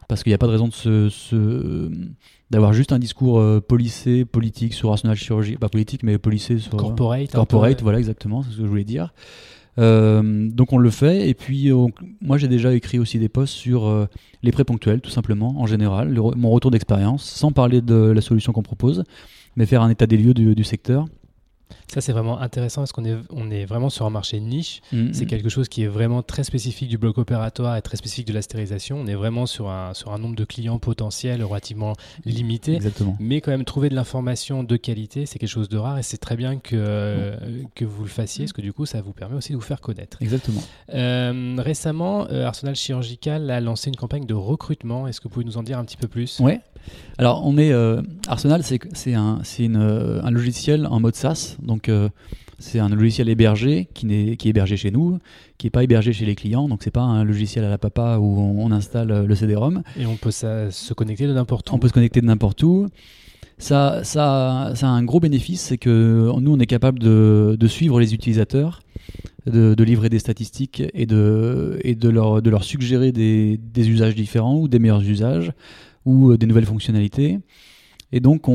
parce 0.09 0.23
qu'il 0.23 0.31
n'y 0.31 0.35
a 0.35 0.39
pas 0.39 0.47
de 0.47 0.53
raison 0.53 0.69
de 0.69 0.73
se, 0.73 1.11
se- 1.11 1.91
d'avoir 2.51 2.73
juste 2.73 2.93
un 2.93 2.99
discours 2.99 3.39
euh, 3.41 3.61
policé, 3.61 4.25
politique 4.25 4.73
sur 4.73 4.91
Arsenal 4.91 5.17
Chirurgie, 5.17 5.57
pas 5.57 5.69
politique, 5.69 6.03
mais 6.03 6.17
policé 6.17 6.59
sur 6.59 6.71
Corporate. 6.77 7.27
peu, 7.31 7.37
corporate, 7.37 7.73
ouais. 7.79 7.83
voilà 7.83 7.99
exactement, 7.99 8.43
c'est 8.43 8.53
ce 8.53 8.57
que 8.57 8.63
je 8.65 8.69
voulais 8.69 8.85
dire. 8.85 9.13
Euh, 9.79 10.49
donc 10.51 10.73
on 10.73 10.79
le 10.79 10.91
fait, 10.91 11.29
et 11.29 11.35
puis 11.35 11.71
on- 11.73 11.91
moi 12.21 12.37
j'ai 12.39 12.49
déjà 12.49 12.75
écrit 12.75 12.99
aussi 12.99 13.19
des 13.19 13.29
posts 13.29 13.53
sur 13.55 13.87
euh, 13.87 14.07
les 14.43 14.51
prêts 14.51 14.65
ponctuels, 14.65 15.01
tout 15.01 15.11
simplement, 15.11 15.55
en 15.61 15.67
général, 15.67 16.13
le 16.13 16.21
mon 16.37 16.51
retour 16.51 16.71
d'expérience, 16.71 17.23
sans 17.25 17.53
parler 17.53 17.81
de 17.81 17.95
la 17.95 18.21
solution 18.21 18.53
qu'on 18.53 18.63
propose, 18.63 19.05
mais 19.57 19.67
faire 19.67 19.83
un 19.83 19.91
état 19.91 20.07
des 20.07 20.17
lieux 20.17 20.35
du, 20.35 20.55
du 20.57 20.65
secteur. 20.65 21.05
Ça, 21.93 22.01
c'est 22.01 22.13
vraiment 22.13 22.39
intéressant 22.41 22.83
parce 22.83 22.93
qu'on 22.93 23.05
est, 23.05 23.17
on 23.31 23.51
est 23.51 23.65
vraiment 23.65 23.89
sur 23.89 24.05
un 24.05 24.11
marché 24.11 24.41
niche. 24.41 24.83
Mm, 24.93 25.13
C'est 25.13 25.25
mm. 25.25 25.29
quelque 25.29 25.49
chose 25.49 25.69
qui 25.69 25.83
est 25.83 25.89
vraiment 25.89 26.23
très 26.23 26.45
spécifique 26.45 26.89
du 26.89 26.99
bloc 26.99 27.17
opératoire 27.19 27.77
et 27.77 27.83
très 27.83 27.97
spécifique 27.97 28.27
de 28.29 28.35
la 28.35 28.43
stérilisation. 28.43 28.99
On 28.99 29.07
est 29.07 29.15
vraiment 29.15 29.47
sur 29.47 29.71
un, 29.71 29.95
sur 29.95 30.13
un 30.13 30.19
nombre 30.19 30.37
de 30.37 30.45
clients 30.45 30.79
potentiels 30.79 31.43
relativement 31.43 31.95
limité. 32.25 32.77
Exactement. 32.77 33.17
Mais 33.21 33.41
quand 33.41 33.51
même, 33.51 33.65
trouver 33.65 33.89
de 33.89 33.95
l'information 33.95 34.65
de 34.65 34.77
qualité, 34.77 35.25
c'est 35.27 35.39
quelque 35.39 35.49
chose 35.49 35.69
de 35.69 35.79
rare 35.79 35.99
et 35.99 36.03
c'est 36.03 36.19
très 36.19 36.37
bien 36.37 36.59
que, 36.59 36.77
euh, 36.77 37.37
que 37.75 37.85
vous 37.85 38.03
le 38.03 38.09
fassiez 38.09 38.45
parce 38.45 38.53
que 38.53 38.63
du 38.63 38.73
coup, 38.73 38.87
ça 38.87 39.01
vous 39.01 39.13
permet 39.13 39.37
aussi 39.37 39.53
de 39.53 39.57
vous 39.57 39.63
faire 39.63 39.81
connaître. 39.81 40.19
Exactement. 40.21 40.61
Euh, 40.95 41.57
récemment, 41.59 42.27
euh, 42.31 42.47
Arsenal 42.47 42.75
Chirurgical 42.77 43.51
a 43.51 43.61
lancé 43.61 43.89
une 43.89 43.97
campagne 43.97 44.27
de 44.27 44.35
recrutement. 44.35 45.07
Est-ce 45.07 45.21
que 45.21 45.25
vous 45.25 45.35
pouvez 45.35 45.45
nous 45.45 45.57
en 45.57 45.63
dire 45.63 45.79
un 45.79 45.85
petit 45.85 45.97
peu 45.97 46.09
plus? 46.09 46.41
Ouais. 46.41 46.61
Alors, 47.19 47.47
on 47.47 47.59
est 47.59 47.73
euh, 47.73 48.03
Arsenal, 48.29 48.63
c'est 48.63 48.79
c'est 48.95 49.15
un, 49.15 49.41
c'est 49.43 49.65
une, 49.65 49.77
un 49.77 50.31
logiciel 50.31 50.87
en 50.87 51.01
mode 51.01 51.15
SaaS. 51.15 51.57
Donc, 51.63 51.78
euh, 51.89 52.09
c'est 52.59 52.79
un 52.81 52.89
logiciel 52.89 53.29
hébergé 53.29 53.89
qui, 53.95 54.13
est 54.13 54.47
hébergé 54.47 54.77
chez 54.77 54.91
nous, 54.91 55.19
qui 55.59 55.67
n'est 55.67 55.71
pas 55.71 55.85
hébergé 55.85 56.13
chez 56.13 56.27
les 56.27 56.35
clients. 56.35 56.69
Donc, 56.69 56.83
c'est 56.83 56.91
pas 56.91 57.03
un 57.03 57.23
logiciel 57.25 57.65
à 57.65 57.69
la 57.71 57.79
papa 57.79 58.19
où 58.19 58.39
on, 58.41 58.65
on 58.67 58.73
installe 58.73 59.11
euh, 59.13 59.27
le 59.27 59.35
CD-ROM. 59.35 59.83
Et 59.99 60.07
on 60.07 60.17
peut 60.17 60.31
ça- 60.33 60.71
se 60.71 60.95
connecter 60.95 61.27
de 61.27 61.33
n'importe 61.35 61.71
où. 61.71 61.75
On 61.75 61.79
peut 61.79 61.89
se 61.89 61.93
connecter 61.93 62.21
de 62.21 62.27
n'importe 62.27 62.63
où. 62.63 62.89
Ça, 63.59 64.03
ça, 64.05 64.73
ça 64.75 64.87
a 64.89 64.91
un 64.91 65.03
gros 65.05 65.21
bénéfice, 65.21 65.61
c'est 65.61 65.79
que 65.79 66.31
nous, 66.41 66.53
on 66.53 66.59
est 66.61 66.67
capable 66.67 66.99
de, 67.01 67.57
de 67.59 67.67
suivre 67.67 67.99
les 68.01 68.15
utilisateurs 68.15 68.81
de, 69.47 69.75
de 69.75 69.85
livrer 69.85 70.09
des 70.11 70.19
statistiques 70.21 70.83
et 70.95 71.07
de, 71.07 71.79
et 71.83 71.95
de, 71.95 72.09
leur, 72.09 72.41
de 72.43 72.51
leur 72.51 72.63
suggérer 72.63 73.11
des, 73.11 73.59
des 73.59 73.89
usages 73.89 74.15
différents 74.15 74.57
ou 74.59 74.69
des 74.69 74.79
meilleurs 74.79 75.03
usages 75.03 75.53
ou 76.05 76.31
euh, 76.31 76.39
des 76.39 76.47
nouvelles 76.47 76.67
fonctionnalités. 76.67 77.39
Et 78.11 78.21
donc, 78.21 78.49
on, 78.49 78.55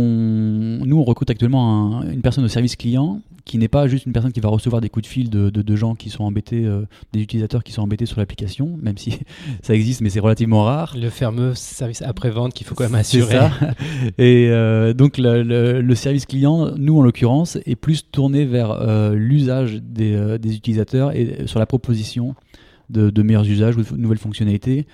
nous, 0.84 0.98
on 0.98 1.04
recrute 1.04 1.30
actuellement 1.30 2.00
un- 2.02 2.10
une 2.12 2.22
personne 2.22 2.44
au 2.44 2.48
service 2.48 2.76
client 2.76 3.22
qui 3.46 3.58
n'est 3.58 3.68
pas 3.68 3.88
juste 3.88 4.06
une 4.06 4.14
personne 4.14 4.32
qui 4.32 4.40
va 4.40 4.50
recevoir 4.50 4.82
des 4.82 4.90
coups 4.90 5.04
de 5.04 5.12
fil 5.12 5.30
de, 5.30 5.50
de, 5.50 5.62
de 5.62 5.76
gens 5.76 5.96
qui 5.96 6.10
sont 6.10 6.24
embêtés, 6.24 6.66
euh, 6.66 6.86
des 7.12 7.20
utilisateurs 7.22 7.64
qui 7.64 7.72
sont 7.74 7.82
embêtés 7.82 8.06
sur 8.06 8.20
l'application, 8.20 8.80
même 8.82 8.98
si 8.98 9.20
ça 9.62 9.76
existe, 9.76 10.02
mais 10.02 10.10
c'est 10.10 10.22
relativement 10.22 10.64
rare. 10.64 10.96
Le 11.00 11.10
fameux 11.10 11.54
service 11.54 12.02
après-vente 12.02 12.54
qu'il 12.54 12.66
faut 12.66 12.74
quand 12.74 12.86
même 12.86 12.96
assurer. 12.96 13.32
ça. 13.36 13.52
Et 14.18 14.48
euh, 14.50 14.94
donc 14.94 15.18
le, 15.18 15.44
le- 15.44 15.82
le 15.82 15.96
service 15.96 16.26
client, 16.26 16.72
nous 16.78 16.98
en 16.98 17.04
l'occurrence, 17.04 17.58
est 17.66 17.76
plus 17.76 18.10
tourné 18.10 18.46
vers 18.46 18.72
euh, 18.72 19.14
l'usage 19.14 19.82
des, 19.84 20.38
des 20.40 20.56
utilisateurs 20.56 21.12
et 21.16 21.44
sur 21.46 21.60
la 21.60 21.66
proposition 21.66 22.34
de, 22.90 23.10
de 23.10 23.22
meilleurs 23.24 23.46
usages 23.48 23.76
ou 23.78 23.84
de 23.84 23.98
nouvelles 23.98 24.18
fonctionnalités 24.18 24.88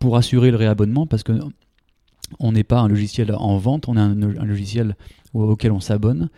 pour 0.00 0.16
assurer 0.16 0.50
le 0.52 0.56
réabonnement 0.56 1.06
parce 1.06 1.24
que 1.24 1.32
on 2.40 2.52
n'est 2.52 2.64
pas 2.64 2.80
un 2.80 2.88
logiciel 2.88 3.34
en 3.34 3.58
vente, 3.58 3.88
on 3.88 3.96
est 3.96 4.00
un, 4.00 4.14
logiciel 4.14 4.96
au- 5.34 5.44
auquel 5.44 5.72
on 5.72 5.80
s'abonne. 5.80 6.28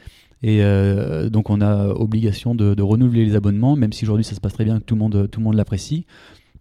Et 0.43 0.63
euh, 0.63 1.29
donc 1.29 1.51
on 1.51 1.61
a 1.61 1.89
obligation 1.89 2.55
de, 2.55 2.81
renouveler 2.81 3.27
les 3.27 3.37
abonnements, 3.37 3.77
même 3.77 3.93
si 3.93 4.05
aujourd'hui 4.05 4.25
ça 4.25 4.35
se 4.35 4.41
passe 4.41 4.55
très 4.55 4.65
bien, 4.65 4.81
que 4.81 4.85
tout 4.85 4.95
le 4.95 5.43
monde 5.45 5.55
l'apprécie. 5.55 6.07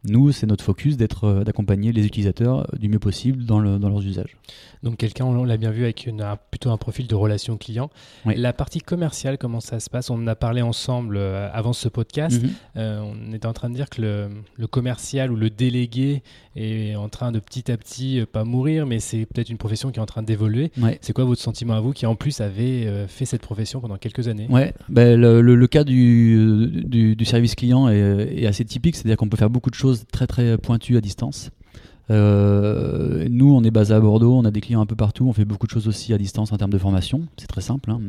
Nous, 0.07 0.31
c'est 0.31 0.47
notre 0.47 0.63
focus 0.63 0.95
d'être, 0.95 1.25
euh, 1.25 1.43
d'accompagner 1.43 1.91
les 1.91 2.05
utilisateurs 2.05 2.65
du 2.79 2.87
mieux 2.87 2.99
possible 2.99 3.43
dans, 3.45 3.59
le- 3.59 3.79
dans 3.79 3.89
leurs 3.89 4.05
usages. 4.05 4.37
Donc 4.81 4.95
quelqu'un, 4.95 5.25
on 5.25 5.43
l'a 5.43 5.57
bien 5.57 5.71
vu, 5.71 5.83
avec 5.83 6.05
une- 6.05 6.21
un- 6.21 6.37
plutôt 6.37 6.69
un 6.71 6.77
profil 6.77 7.05
de 7.07 7.15
relation 7.15 7.57
client. 7.57 7.89
Oui. 8.25 8.35
La 8.37 8.53
partie 8.53 8.79
commerciale, 8.79 9.37
comment 9.37 9.59
ça 9.59 9.81
se 9.81 9.89
passe? 9.89 10.09
On 10.09 10.15
en 10.15 10.27
a 10.27 10.35
parlé 10.35 10.61
ensemble 10.61 11.17
euh, 11.17 11.49
avant 11.51 11.73
ce 11.73 11.89
podcast. 11.89 12.41
Mhm. 12.41 12.49
Euh, 12.77 13.01
on 13.01 13.33
était 13.33 13.45
en 13.45 13.51
train 13.53 13.69
de 13.69 13.75
dire 13.75 13.89
que 13.89 14.01
le, 14.01 14.29
le 14.55 14.67
commercial 14.67 15.31
ou 15.31 15.35
le 15.35 15.49
délégué 15.49 16.23
est 16.55 16.95
en 16.95 17.09
train 17.09 17.31
de 17.33 17.39
petit 17.39 17.69
à 17.71 17.75
petit, 17.77 18.23
pas 18.31 18.43
mourir, 18.45 18.85
mais 18.85 18.99
c'est 18.99 19.25
peut-être 19.25 19.49
une 19.49 19.57
profession 19.57 19.91
qui 19.91 19.99
est 19.99 20.01
en 20.01 20.05
train 20.05 20.23
d'évoluer. 20.23 20.71
Ouais. 20.79 20.97
C'est 21.01 21.11
quoi 21.13 21.25
votre 21.25 21.41
sentiment 21.41 21.73
à 21.73 21.81
vous 21.81 21.91
qui 21.91 22.05
en 22.05 22.15
plus 22.15 22.39
avez 22.41 23.05
fait 23.07 23.25
cette 23.25 23.41
profession 23.41 23.81
pendant 23.81 23.97
quelques 23.97 24.27
années? 24.29 24.47
Ouais, 24.49 24.73
ben, 24.87 25.19
le, 25.19 25.41
le- 25.41 25.55
le 25.55 25.67
cas 25.67 25.83
du, 25.83 26.67
du, 26.85 27.15
du 27.15 27.25
service 27.25 27.55
client 27.55 27.89
est, 27.89 28.41
est 28.43 28.45
assez 28.45 28.63
typique, 28.65 28.95
c'est-à-dire 28.95 29.17
qu'on 29.17 29.27
peut 29.29 29.37
faire 29.37 29.49
beaucoup 29.49 29.69
de 29.69 29.75
choses 29.75 29.88
très 30.11 30.27
très 30.27 30.57
pointues 30.57 30.97
à 30.97 31.01
distance. 31.01 31.51
Euh, 32.11 33.27
nous, 33.29 33.53
on 33.53 33.63
est 33.63 33.71
basé 33.71 33.93
à 33.93 33.99
Bordeaux, 33.99 34.33
on 34.33 34.45
a 34.45 34.51
des 34.51 34.61
clients 34.61 34.81
un 34.81 34.85
peu 34.85 34.95
partout, 34.95 35.27
on 35.27 35.33
fait 35.33 35.45
beaucoup 35.45 35.67
de 35.67 35.71
choses 35.71 35.87
aussi 35.87 36.13
à 36.13 36.17
distance 36.17 36.51
en 36.51 36.57
termes 36.57 36.71
de 36.71 36.77
formation. 36.77 37.21
C'est 37.37 37.47
très 37.47 37.61
simple, 37.61 37.91
hein. 37.91 37.99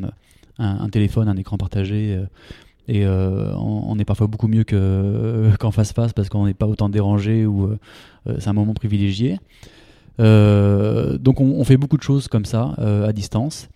un, 0.58 0.88
téléphone, 0.88 1.28
un 1.28 1.36
écran 1.36 1.58
partagé, 1.58 2.16
euh, 2.16 2.24
et 2.88 3.04
euh, 3.04 3.54
on, 3.56 3.98
est 3.98 4.04
parfois 4.04 4.26
beaucoup 4.26 4.48
mieux 4.48 4.64
que- 4.64 5.50
qu'en 5.60 5.70
face 5.70 5.92
face 5.92 6.12
parce 6.12 6.28
qu'on 6.28 6.46
n'est 6.46 6.54
pas 6.54 6.66
autant 6.66 6.88
dérangé 6.88 7.46
ou 7.46 7.76
c'est 8.38 8.48
un 8.48 8.52
moment 8.52 8.74
privilégié. 8.74 9.38
Donc 10.18 11.40
on, 11.40 11.54
on 11.58 11.64
fait 11.64 11.76
beaucoup 11.76 11.98
de 11.98 12.02
choses 12.02 12.26
comme 12.26 12.44
ça 12.44 12.74
à 12.78 13.12
distance. 13.12 13.68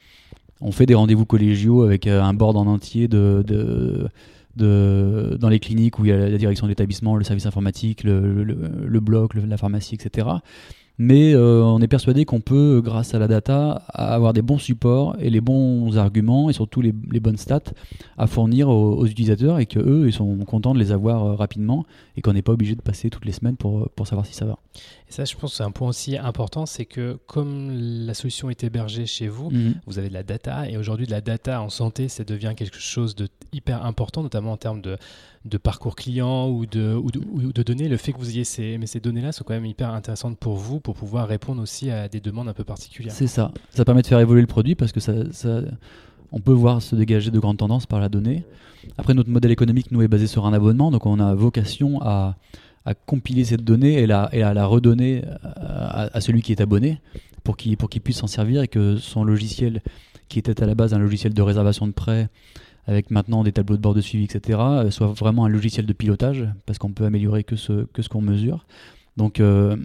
On 0.61 0.73
fait 0.73 0.87
des 0.87 0.95
rendez-vous 0.95 1.27
collégiaux 1.27 1.83
avec 1.83 2.09
un 2.09 2.35
board 2.35 2.57
en 2.57 2.67
entier 2.67 3.07
de, 3.07 3.45
de, 3.47 4.09
dans 4.57 5.49
les 5.49 5.59
cliniques 5.59 5.99
où 5.99 6.05
il 6.05 6.09
y 6.09 6.12
a 6.12 6.17
la 6.17 6.38
direction 6.38 6.67
de 6.67 6.71
l'établissement, 6.71 7.17
le 7.17 7.25
service 7.25 7.47
informatique, 7.47 8.05
le, 8.05 9.01
bloc, 9.01 9.35
la 9.35 9.57
pharmacie, 9.57 9.95
etc. 9.95 10.29
Mais 10.97 11.35
euh, 11.35 11.61
on 11.64 11.81
est 11.81 11.88
persuadé 11.88 12.25
qu'on 12.25 12.40
peut, 12.40 12.81
grâce 12.83 13.14
à 13.14 13.19
la 13.19 13.27
data, 13.27 13.83
avoir 13.88 14.33
des 14.33 14.43
bons 14.43 14.59
supports 14.59 15.17
et 15.19 15.29
les 15.29 15.40
bons 15.40 15.99
arguments 15.99 16.51
et 16.51 16.53
surtout 16.53 16.81
les, 16.83 16.93
bonnes 16.93 17.37
stats 17.37 17.73
à 18.17 18.29
fournir 18.29 18.69
aux, 18.69 19.05
utilisateurs 19.05 19.59
et 19.59 19.67
que 19.67 19.81
eux 19.81 20.07
ils 20.07 20.12
sont 20.12 20.37
contents 20.45 20.73
de 20.73 20.79
les 20.79 20.93
avoir 20.93 21.25
euh, 21.25 21.35
rapidement 21.35 21.85
et 22.17 22.23
qu'on 22.23 22.33
n'est 22.33 22.43
pas 22.43 22.53
obligé 22.53 22.77
de 22.77 22.81
passer 22.81 23.11
toutes 23.11 23.25
les 23.25 23.33
semaines 23.33 23.57
pour 23.57 24.07
savoir 24.07 24.25
si 24.25 24.35
ça 24.35 24.45
va. 24.45 24.59
Et 25.09 25.12
ça, 25.12 25.25
je 25.27 25.35
pense 25.37 25.51
que 25.51 25.57
c'est 25.59 25.62
un 25.62 25.71
point 25.71 25.88
aussi 25.88 26.17
important, 26.17 26.64
c'est 26.64 26.87
que 26.87 27.19
comme 27.27 27.71
la 28.07 28.14
solution 28.14 28.49
est 28.49 28.64
hébergée 28.64 29.05
chez 29.05 29.29
vous, 29.29 29.51
Mhm. 29.51 29.75
vous 29.87 29.99
avez 29.99 30.09
de 30.09 30.14
la 30.14 30.23
data 30.23 30.69
et 30.69 30.79
aujourd'hui 30.79 31.07
de 31.07 31.11
la 31.11 31.21
data 31.21 31.61
en 31.61 31.69
santé 31.69 32.09
ça 32.09 32.25
devient 32.25 32.55
quelque 32.57 32.79
chose 32.79 33.14
de 33.14 33.29
hyper 33.53 33.85
important 33.85 34.23
notamment 34.23 34.53
en 34.53 34.57
termes 34.57 34.81
de, 34.81 34.97
de 35.45 35.59
parcours 35.59 35.95
client 35.95 36.49
ou 36.49 36.64
de, 36.64 36.95
ou, 36.95 37.11
de, 37.11 37.21
ou 37.21 37.53
de 37.53 37.62
données 37.62 37.88
le 37.88 37.99
fait 37.99 38.12
que 38.14 38.19
vous 38.19 38.31
ayez 38.31 38.45
ces 38.45 38.79
mais 38.79 38.87
ces 38.87 38.99
données 38.99 39.21
là 39.21 39.33
sont 39.33 39.45
quand 39.45 39.53
même 39.55 39.67
hyper 39.67 39.90
intéressantes 39.90 40.38
pour 40.38 40.57
vous 40.57 40.81
pour 40.81 40.95
pouvoir 40.95 41.29
répondre 41.29 41.61
aussi 41.62 41.90
à 41.90 42.09
des 42.09 42.21
demandes 42.21 42.49
un 42.49 42.55
peu 42.55 42.64
particulières 42.64 43.12
C'est 43.12 43.27
ça. 43.27 43.53
Ça 43.71 43.85
permet 43.85 44.01
de 44.03 44.07
faire 44.07 44.21
évoluer 44.21 44.40
le 44.40 44.47
produit 44.47 44.75
parce 44.75 44.90
que 44.93 45.01
ça, 45.01 45.12
ça- 45.33 45.61
on 46.33 46.40
peut 46.40 46.53
voir 46.53 46.81
se 46.83 46.97
dégager 46.97 47.31
de 47.31 47.38
grandes 47.38 47.59
tendances 47.59 47.87
par 47.87 48.01
la 48.01 48.09
donnée. 48.09 48.43
Après, 48.99 49.14
notre 49.14 49.31
modèle 49.31 49.53
économique, 49.53 49.93
nous, 49.93 50.03
est 50.03 50.09
basé 50.09 50.27
sur 50.27 50.47
un 50.47 50.53
abonnement, 50.53 50.90
donc 50.90 51.07
on 51.07 51.21
a 51.21 51.33
vocation 51.35 52.01
à, 52.03 52.37
à 52.85 52.94
compiler 52.94 53.44
cette 53.44 53.64
donnée 53.64 53.94
et, 53.94 54.07
la, 54.07 54.29
et 54.33 54.42
à 54.42 54.53
la 54.55 54.66
redonner 54.66 55.23
à, 55.42 56.16
à 56.16 56.20
celui 56.20 56.42
qui 56.42 56.53
est 56.53 56.61
abonné 56.61 57.01
pour 57.44 57.57
qu'il 57.57 57.77
qu'il 57.77 58.01
puisse 58.01 58.18
s'en 58.18 58.27
servir 58.27 58.62
et 58.62 58.68
que 58.68 58.97
son 58.97 59.23
logiciel, 59.23 59.83
qui 60.29 60.38
était 60.38 60.62
à 60.62 60.66
la 60.66 60.75
base 60.75 60.94
un 60.94 60.99
logiciel 60.99 61.35
de 61.35 61.42
réservation 61.42 61.87
de 61.87 61.92
prêt, 61.92 62.29
avec 62.87 63.11
maintenant 63.11 63.44
des 63.44 63.53
tableaux 63.53 63.77
de 63.77 63.83
bord 63.83 63.94
de 63.94 64.01
suivi, 64.01 64.25
etc., 64.25 64.59
euh, 64.61 64.90
soit 64.90 65.07
vraiment 65.07 65.44
un 65.44 65.49
logiciel 65.49 65.87
de 65.87 65.92
pilotage, 65.92 66.47
parce 66.66 66.79
qu'on 66.79 66.92
peut 66.92 67.05
améliorer 67.05 67.44
que 67.44 67.57
ce, 67.57 67.85
que 67.92 68.03
ce 68.03 68.09
qu'on 68.09 68.20
mesure. 68.20 68.66
Donc, 69.16 69.40
euh, 69.40 69.77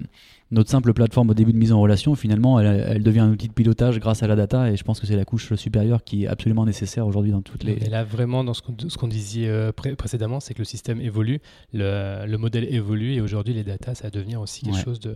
notre 0.51 0.69
simple 0.69 0.93
plateforme 0.93 1.29
au 1.29 1.33
début 1.33 1.53
de 1.53 1.57
mise 1.57 1.71
en 1.71 1.79
relation, 1.79 2.15
finalement, 2.15 2.59
elle, 2.59 2.83
elle 2.87 3.03
devient 3.03 3.19
un 3.19 3.29
outil 3.31 3.47
de 3.47 3.53
pilotage 3.53 3.99
grâce 3.99 4.23
à 4.23 4.27
la 4.27 4.35
data, 4.35 4.71
et 4.71 4.77
je 4.77 4.83
pense 4.83 4.99
que 4.99 5.05
c'est 5.05 5.15
la 5.15 5.25
couche 5.25 5.53
supérieure 5.55 6.03
qui 6.03 6.23
est 6.23 6.27
absolument 6.27 6.65
nécessaire 6.65 7.05
aujourd'hui 7.05 7.31
dans 7.31 7.41
toutes 7.41 7.63
les... 7.63 7.73
Et 7.73 7.89
là, 7.89 8.03
vraiment, 8.03 8.43
dans 8.43 8.53
ce 8.53 8.61
qu'on 8.61 9.07
disait 9.07 9.47
euh, 9.47 9.71
pré- 9.71 9.95
précédemment, 9.95 10.39
c'est 10.39 10.53
que 10.53 10.59
le 10.59 10.65
système 10.65 10.99
évolue, 11.01 11.39
le, 11.73 12.25
le 12.25 12.37
modèle 12.37 12.65
évolue, 12.73 13.13
et 13.13 13.21
aujourd'hui, 13.21 13.53
les 13.53 13.63
data, 13.63 13.93
ça 13.93 14.05
va 14.05 14.09
devenir 14.09 14.41
aussi 14.41 14.61
quelque 14.63 14.75
Ouais. 14.75 14.83
chose 14.83 14.99
de, 14.99 15.15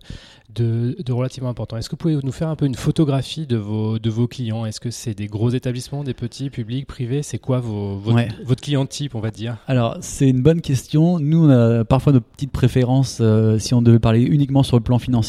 de, 0.53 0.95
de 1.03 1.11
relativement 1.13 1.49
important. 1.49 1.77
Est-ce 1.77 1.89
que 1.89 1.93
vous 1.93 1.97
pouvez 1.97 2.17
nous 2.21 2.31
faire 2.31 2.49
un 2.49 2.55
peu 2.55 2.65
une 2.65 2.75
photographie 2.75 3.47
de 3.47 3.57
vos, 3.57 3.97
de 3.99 4.09
vos 4.09 4.27
clients? 4.27 4.65
Est-ce 4.65 4.79
que 4.79 4.91
c'est 4.91 5.13
des 5.15 5.27
gros 5.27 5.49
établissements, 5.49 6.03
des 6.03 6.13
petits, 6.13 6.49
publics, 6.49 6.85
privés? 6.85 7.23
C'est 7.23 7.39
quoi 7.39 7.59
vos, 7.59 7.97
votre, 7.97 8.15
Ouais. 8.17 8.27
votre 8.45 8.61
client 8.61 8.85
type, 8.85 9.15
on 9.15 9.19
va 9.19 9.31
dire? 9.31 9.57
Alors, 9.67 9.97
c'est 10.01 10.29
une 10.29 10.41
bonne 10.41 10.61
question. 10.61 11.19
Nous, 11.19 11.45
on 11.45 11.49
a 11.49 11.85
parfois 11.85 12.13
nos 12.13 12.21
petites 12.21 12.51
préférences, 12.51 13.19
euh, 13.21 13.57
si 13.57 13.73
on 13.73 13.81
devait 13.81 13.99
parler 13.99 14.21
uniquement 14.21 14.61
sur 14.63 14.77
le 14.77 14.83
plan 14.83 14.99
financier, 14.99 15.22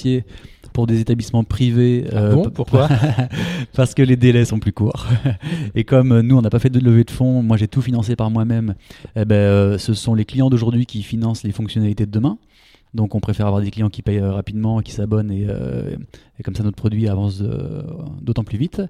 pour 0.74 0.86
des 0.86 1.00
établissements 1.00 1.44
privés. 1.44 2.04
Ah 2.12 2.16
euh, 2.16 2.34
bon 2.34 2.50
Pourquoi 2.50 2.88
Parce 3.74 3.94
que 3.94 4.02
les 4.02 4.16
délais 4.16 4.44
sont 4.44 4.58
plus 4.58 4.72
courts. 4.72 5.06
Et 5.74 5.84
comme 5.84 6.12
euh, 6.12 6.22
nous, 6.22 6.36
on 6.36 6.42
n'a 6.42 6.50
pas 6.50 6.58
fait 6.58 6.68
de 6.68 6.80
levée 6.80 7.04
de 7.04 7.10
fonds, 7.10 7.42
moi 7.42 7.56
j'ai 7.56 7.68
tout 7.68 7.80
financé 7.80 8.16
par 8.16 8.30
moi-même, 8.30 8.74
eh 9.16 9.24
ben, 9.24 9.36
euh, 9.36 9.78
ce 9.78 9.94
sont 9.94 10.14
les 10.14 10.24
clients 10.24 10.50
d'aujourd'hui 10.50 10.84
qui 10.84 11.02
financent 11.02 11.44
les 11.44 11.52
fonctionnalités 11.52 12.04
de 12.06 12.10
demain. 12.10 12.38
Donc 12.92 13.14
on 13.14 13.20
préfère 13.20 13.46
avoir 13.46 13.62
des 13.62 13.70
clients 13.70 13.88
qui 13.88 14.02
payent 14.02 14.20
rapidement, 14.20 14.80
qui 14.80 14.92
s'abonnent, 14.92 15.30
et, 15.30 15.46
euh, 15.48 15.96
et 16.38 16.42
comme 16.42 16.54
ça 16.54 16.62
notre 16.62 16.76
produit 16.76 17.08
avance 17.08 17.42
d'autant 18.20 18.44
plus 18.44 18.58
vite. 18.58 18.82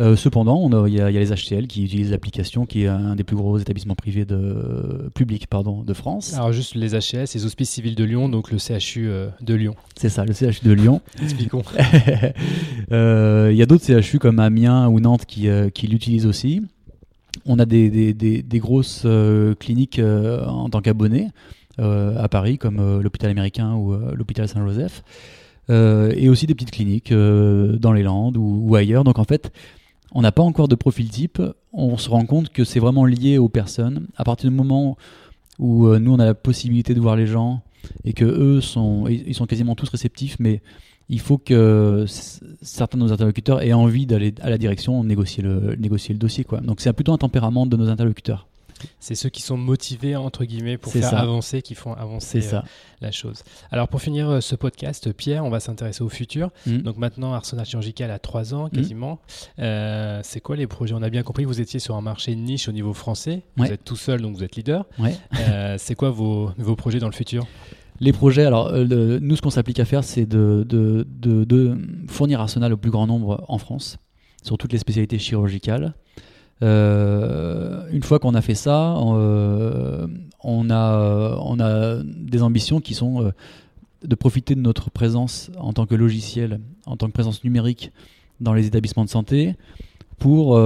Euh, 0.00 0.16
cependant, 0.16 0.86
il 0.88 0.92
y, 0.94 1.00
a 1.00 1.08
il 1.08 1.14
y 1.14 1.18
a 1.18 1.20
les 1.20 1.30
HCL 1.32 1.68
qui 1.68 1.84
utilisent 1.84 2.10
l'application, 2.10 2.66
qui 2.66 2.82
est 2.82 2.88
un 2.88 3.14
des 3.14 3.22
plus 3.22 3.36
gros 3.36 3.58
établissements 3.58 3.94
privés 3.94 4.24
de, 4.24 5.08
publics 5.14 5.46
pardon, 5.46 5.82
de 5.84 5.94
France. 5.94 6.34
Alors, 6.34 6.52
juste 6.52 6.74
les 6.74 6.94
HLS, 6.94 7.32
les 7.32 7.44
Hospices 7.46 7.70
Civils 7.70 7.94
de 7.94 8.02
Lyon, 8.02 8.28
donc 8.28 8.50
le 8.50 8.58
CHU 8.58 9.06
euh, 9.08 9.28
de 9.40 9.54
Lyon. 9.54 9.76
C'est 9.96 10.08
ça, 10.08 10.24
le 10.24 10.32
CHU 10.32 10.64
de 10.64 10.72
Lyon. 10.72 11.00
Expliquons. 11.22 11.62
Euh, 12.92 13.48
Il 13.52 13.56
y 13.56 13.62
a 13.62 13.66
d'autres 13.66 13.84
CHU 14.00 14.18
comme 14.18 14.38
Amiens 14.38 14.88
ou 14.88 15.00
Nantes 15.00 15.24
qui, 15.26 15.48
euh, 15.48 15.70
qui 15.70 15.86
l'utilisent 15.86 16.26
aussi. 16.26 16.62
On 17.46 17.58
a 17.58 17.64
des, 17.64 17.88
des- 17.90 18.14
des- 18.14 18.42
des 18.42 18.58
grosses 18.58 19.06
cliniques 19.58 20.00
en 20.00 20.68
tant 20.70 20.80
qu'abonnés 20.80 21.28
à 21.78 22.28
Paris, 22.28 22.58
comme 22.58 23.00
l'hôpital 23.00 23.30
américain 23.30 23.74
ou 23.74 23.92
l'hôpital 24.14 24.48
Saint-Joseph. 24.48 25.02
Et 25.68 26.28
aussi 26.28 26.46
des 26.46 26.54
petites 26.54 26.70
cliniques 26.70 27.12
dans 27.12 27.92
les 27.92 28.02
Landes 28.02 28.36
ou, 28.36 28.60
ou 28.68 28.74
ailleurs. 28.76 29.02
Donc 29.04 29.18
en 29.18 29.24
fait, 29.24 29.50
on 30.14 30.22
n'a 30.22 30.32
pas 30.32 30.42
encore 30.42 30.68
de 30.68 30.74
profil 30.76 31.10
type. 31.10 31.42
On 31.72 31.98
se 31.98 32.08
rend 32.08 32.24
compte 32.24 32.50
que 32.50 32.64
c'est 32.64 32.80
vraiment 32.80 33.04
lié 33.04 33.36
aux 33.38 33.48
personnes. 33.48 34.06
À 34.16 34.24
partir 34.24 34.48
du 34.48 34.56
moment 34.56 34.96
où 35.58 35.86
euh, 35.86 35.98
nous, 35.98 36.12
on 36.12 36.18
a 36.18 36.24
la 36.24 36.34
possibilité 36.34 36.94
de 36.94 37.00
voir 37.00 37.16
les 37.16 37.26
gens 37.26 37.62
et 38.04 38.12
que 38.12 38.24
eux 38.24 38.60
sont, 38.60 39.06
ils 39.08 39.34
sont 39.34 39.46
quasiment 39.46 39.74
tous 39.74 39.88
réceptifs, 39.90 40.36
mais 40.38 40.62
il 41.10 41.20
faut 41.20 41.36
que 41.36 42.06
certains 42.62 42.96
de 42.96 43.02
nos 43.02 43.12
interlocuteurs 43.12 43.60
aient 43.62 43.74
envie 43.74 44.06
d'aller 44.06 44.34
à 44.40 44.48
la 44.48 44.56
direction 44.56 45.04
négocier 45.04 45.42
le, 45.42 45.76
négocier 45.76 46.14
le 46.14 46.18
dossier. 46.18 46.44
Quoi. 46.44 46.60
Donc 46.60 46.80
c'est 46.80 46.92
plutôt 46.94 47.12
un 47.12 47.18
tempérament 47.18 47.66
de 47.66 47.76
nos 47.76 47.88
interlocuteurs. 47.88 48.46
C'est 49.00 49.14
ceux 49.14 49.28
qui 49.28 49.42
sont 49.42 49.56
motivés, 49.56 50.16
entre 50.16 50.44
guillemets, 50.44 50.76
pour 50.78 50.92
faire 50.92 51.10
ça. 51.10 51.18
avancer, 51.18 51.62
qui 51.62 51.74
font 51.74 51.92
avancer 51.94 52.54
euh, 52.54 52.60
la 53.00 53.10
chose. 53.10 53.42
Alors 53.70 53.88
pour 53.88 54.00
finir 54.02 54.28
euh, 54.28 54.40
ce 54.40 54.54
podcast, 54.56 55.12
Pierre, 55.12 55.44
on 55.44 55.50
va 55.50 55.60
s'intéresser 55.60 56.02
au 56.02 56.08
futur. 56.08 56.50
Mm. 56.66 56.78
Donc 56.78 56.96
maintenant, 56.96 57.32
Arsenal 57.34 57.64
Chirurgical 57.66 58.10
a 58.10 58.18
trois 58.18 58.54
ans 58.54 58.66
Mm. 58.66 58.70
quasiment. 58.70 59.18
Euh, 59.58 60.20
c'est 60.22 60.40
quoi 60.40 60.56
les 60.56 60.66
projets? 60.66 60.94
On 60.94 61.02
a 61.02 61.10
bien 61.10 61.22
compris 61.22 61.44
que 61.44 61.48
vous 61.48 61.60
étiez 61.60 61.80
sur 61.80 61.96
un 61.96 62.00
marché 62.02 62.34
niche 62.34 62.68
au 62.68 62.72
niveau 62.72 62.92
français. 62.94 63.42
Vous 63.56 63.64
Ouais. 63.64 63.72
êtes 63.72 63.84
tout 63.84 63.96
seul, 63.96 64.20
donc 64.20 64.36
vous 64.36 64.44
êtes 64.44 64.56
leader. 64.56 64.86
Ouais. 64.98 65.14
C'est 65.78 65.94
quoi 65.94 66.10
vos, 66.10 66.50
vos 66.58 66.76
projets 66.76 66.98
dans 66.98 67.08
le 67.08 67.12
futur? 67.14 67.46
Les 68.00 68.12
projets, 68.12 68.44
alors 68.44 68.68
euh, 68.68 68.84
le- 68.84 69.18
nous 69.20 69.36
ce 69.36 69.42
qu'on 69.42 69.50
s'applique 69.50 69.78
à 69.78 69.84
faire, 69.84 70.02
c'est 70.02 70.26
de, 70.26 70.64
de, 70.68 71.06
de- 71.08 71.44
de 71.44 71.78
fournir 72.08 72.40
Arsenal 72.40 72.72
au 72.72 72.76
plus 72.76 72.90
grand 72.90 73.06
nombre 73.06 73.44
en 73.48 73.58
France, 73.58 73.98
sur 74.42 74.58
toutes 74.58 74.72
les 74.72 74.78
spécialités 74.78 75.18
chirurgicales. 75.18 75.94
Euh, 76.62 77.88
une 77.90 78.02
fois 78.02 78.18
qu'on 78.18 78.34
a 78.34 78.40
fait 78.40 78.54
ça, 78.54 78.96
euh, 78.96 80.06
on 80.42 80.70
a, 80.70 81.38
on 81.40 81.60
a 81.60 82.02
des 82.04 82.42
ambitions 82.42 82.80
qui 82.80 82.94
sont 82.94 83.32
de 84.02 84.14
profiter 84.14 84.54
de 84.54 84.60
notre 84.60 84.90
présence 84.90 85.50
en 85.58 85.72
tant 85.72 85.86
que 85.86 85.94
logiciel, 85.94 86.60
en 86.86 86.96
tant 86.96 87.06
que 87.06 87.12
présence 87.12 87.44
numérique 87.44 87.92
dans 88.40 88.54
les 88.54 88.66
établissements 88.66 89.04
de 89.04 89.10
santé 89.10 89.54
pour 90.18 90.58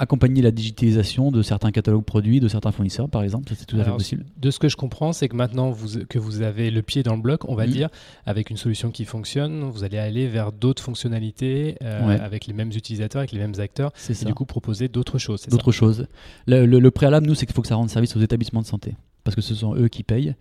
accompagner 0.00 0.40
la 0.40 0.50
digitalisation 0.50 1.30
de 1.30 1.42
certains 1.42 1.70
catalogues 1.72 2.04
produits, 2.04 2.40
de 2.40 2.48
certains 2.48 2.72
fournisseurs, 2.72 3.10
par 3.10 3.22
exemple. 3.22 3.52
C'est 3.54 3.66
tout 3.66 3.76
à 3.76 3.84
fait 3.84 3.90
possible. 3.90 4.24
De 4.38 4.50
ce 4.50 4.58
que 4.58 4.70
je 4.70 4.76
comprends, 4.76 5.12
c'est 5.12 5.28
que 5.28 5.36
maintenant 5.36 5.70
vous, 5.70 6.06
que 6.08 6.18
vous 6.18 6.40
avez 6.40 6.70
le 6.70 6.80
pied 6.80 7.02
dans 7.02 7.14
le 7.16 7.20
bloc, 7.20 7.46
on 7.48 7.54
va 7.54 7.66
mm. 7.66 7.70
dire, 7.70 7.88
avec 8.24 8.48
une 8.48 8.56
solution 8.56 8.90
qui 8.90 9.04
fonctionne, 9.04 9.64
vous 9.64 9.84
allez 9.84 9.98
aller 9.98 10.26
vers 10.26 10.52
d'autres 10.52 10.82
fonctionnalités 10.82 11.76
euh, 11.82 12.18
avec 12.18 12.46
les 12.46 12.54
mêmes 12.54 12.70
utilisateurs, 12.70 13.20
avec 13.20 13.32
les 13.32 13.38
mêmes 13.38 13.58
acteurs, 13.58 13.92
et 14.08 14.24
du 14.24 14.32
coup 14.32 14.46
proposer 14.46 14.88
d'autres 14.88 15.18
choses. 15.18 15.46
D'autres 15.46 15.72
choses. 15.72 16.06
Le, 16.46 16.88
préalable, 16.88 17.26
nous, 17.26 17.34
c'est 17.34 17.44
qu'il 17.44 17.54
faut 17.54 17.62
que 17.62 17.68
ça 17.68 17.76
rende 17.76 17.90
service 17.90 18.16
aux 18.16 18.20
établissements 18.20 18.62
de 18.62 18.66
santé 18.66 18.94
parce 19.22 19.36
que 19.36 19.42
ce 19.42 19.54
sont 19.54 19.76
eux 19.76 19.88
qui 19.88 20.02
payent. 20.02 20.34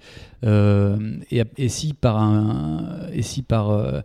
Euh, 0.45 1.17
et, 1.31 1.67
si 1.67 1.93
par 1.93 2.17
un, 2.17 3.07
et 3.11 3.23
si 3.23 3.41
par 3.41 3.71
euh, 3.71 3.99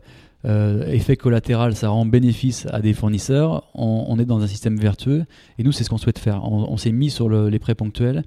euh, 0.44 0.86
effet 0.88 1.16
collatéral, 1.16 1.74
ça 1.74 1.88
rend 1.88 2.06
bénéfice 2.06 2.66
à 2.70 2.80
des 2.80 2.92
fournisseurs, 2.92 3.70
on, 3.74 4.18
est 4.18 4.24
dans 4.24 4.42
un 4.42 4.46
système 4.46 4.76
vertueux. 4.76 5.24
Et 5.58 5.62
nous, 5.62 5.72
c'est 5.72 5.84
ce 5.84 5.90
qu'on 5.90 5.98
souhaite 5.98 6.18
faire. 6.18 6.44
On, 6.44 6.76
s'est 6.76 6.92
mis 6.92 7.10
sur 7.10 7.28
les 7.28 7.58
prêts 7.58 7.74
ponctuels 7.74 8.24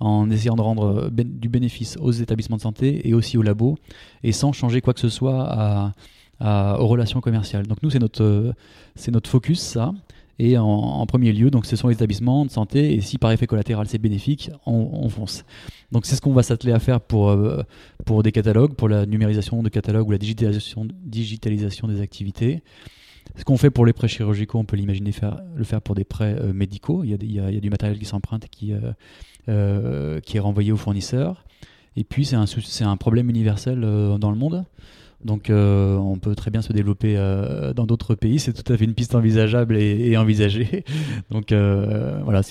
en 0.00 0.30
essayant 0.30 0.56
de 0.56 0.62
rendre 0.62 1.08
euh, 1.08 1.10
du 1.10 1.48
bénéfice 1.48 1.96
aux 2.00 2.10
établissements 2.10 2.56
de 2.56 2.62
santé 2.62 3.06
et 3.08 3.14
aussi 3.14 3.36
aux 3.36 3.42
labos, 3.42 3.76
et 4.22 4.32
sans 4.32 4.52
changer 4.52 4.80
quoi 4.80 4.94
que 4.94 5.00
ce 5.00 5.10
soit 5.10 5.92
aux 6.40 6.86
relations 6.86 7.20
commerciales. 7.20 7.66
Donc 7.66 7.82
nous, 7.82 7.90
c'est 7.90 7.98
notre, 7.98 8.22
euh, 8.22 8.52
notre 9.08 9.28
focus, 9.28 9.60
ça. 9.60 9.92
Et 10.42 10.56
en, 10.56 11.04
premier 11.04 11.34
lieu, 11.34 11.50
donc 11.50 11.66
ce 11.66 11.76
sont 11.76 11.88
les 11.88 11.94
établissements 11.94 12.46
de 12.46 12.50
santé. 12.50 12.94
Et 12.94 13.02
si 13.02 13.18
par 13.18 13.30
effet 13.30 13.46
collatéral 13.46 13.86
c'est 13.86 13.98
bénéfique, 13.98 14.50
on, 14.64 15.06
fonce. 15.10 15.44
Donc 15.92 16.06
c'est 16.06 16.16
ce 16.16 16.22
qu'on 16.22 16.32
va 16.32 16.42
s'atteler 16.42 16.72
à 16.72 16.78
faire 16.78 17.02
pour, 17.02 17.28
euh, 17.28 17.62
pour 18.06 18.22
des 18.22 18.32
catalogues, 18.32 18.72
pour 18.72 18.88
la 18.88 19.04
numérisation 19.04 19.62
de 19.62 19.68
catalogues 19.68 20.08
ou 20.08 20.12
la 20.12 20.18
digitalisation, 20.18 20.86
des 21.88 22.00
activités. 22.00 22.62
Ce 23.36 23.44
qu'on 23.44 23.58
fait 23.58 23.68
pour 23.68 23.84
les 23.84 23.92
prêts 23.92 24.08
chirurgicaux, 24.08 24.58
on 24.58 24.64
peut 24.64 24.76
l'imaginer 24.76 25.12
faire, 25.12 25.42
le 25.54 25.64
faire 25.64 25.82
pour 25.82 25.94
des 25.94 26.04
prêts 26.04 26.34
euh, 26.40 26.54
médicaux. 26.54 27.04
Il 27.04 27.10
y, 27.30 27.38
a, 27.38 27.60
du 27.60 27.68
matériel 27.68 27.98
qui 27.98 28.06
s'emprunte 28.06 28.46
et 28.46 28.48
qui, 28.48 28.72
euh, 29.50 30.20
qui 30.20 30.38
est 30.38 30.40
renvoyé 30.40 30.72
aux 30.72 30.78
fournisseurs. 30.78 31.44
Et 31.96 32.04
puis 32.04 32.24
c'est 32.24 32.84
un 32.84 32.96
problème 32.96 33.28
universel 33.28 33.78
dans 33.78 34.30
le 34.30 34.38
monde. 34.38 34.64
Donc 35.24 35.50
euh, 35.50 35.96
on 35.96 36.18
peut 36.18 36.34
très 36.34 36.50
bien 36.50 36.62
se 36.62 36.72
développer 36.72 37.16
euh, 37.16 37.74
dans 37.74 37.84
d'autres 37.84 38.14
pays, 38.14 38.38
c'est 38.38 38.52
tout 38.52 38.72
à 38.72 38.76
fait 38.76 38.84
une 38.84 38.94
piste 38.94 39.14
envisageable 39.14 39.76
et, 39.76 40.16
envisagée. 40.16 40.84
Donc 41.30 41.52
euh, 41.52 42.20
voilà, 42.24 42.42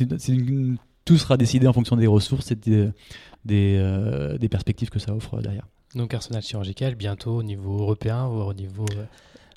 tout 1.05 1.17
sera 1.17 1.37
décidé 1.37 1.67
en 1.67 1.73
fonction 1.73 1.95
des 1.95 2.07
ressources 2.07 2.51
et 2.51 2.55
des, 2.55 4.49
perspectives 4.49 4.89
que 4.89 4.99
ça 4.99 5.15
offre 5.15 5.41
derrière. 5.41 5.65
Donc 5.95 6.13
Arsenal 6.13 6.43
chirurgical 6.43 6.93
bientôt 6.93 7.37
au 7.37 7.43
niveau 7.43 7.79
européen, 7.79 8.27
voire 8.27 8.47
au 8.47 8.53
niveau 8.53 8.85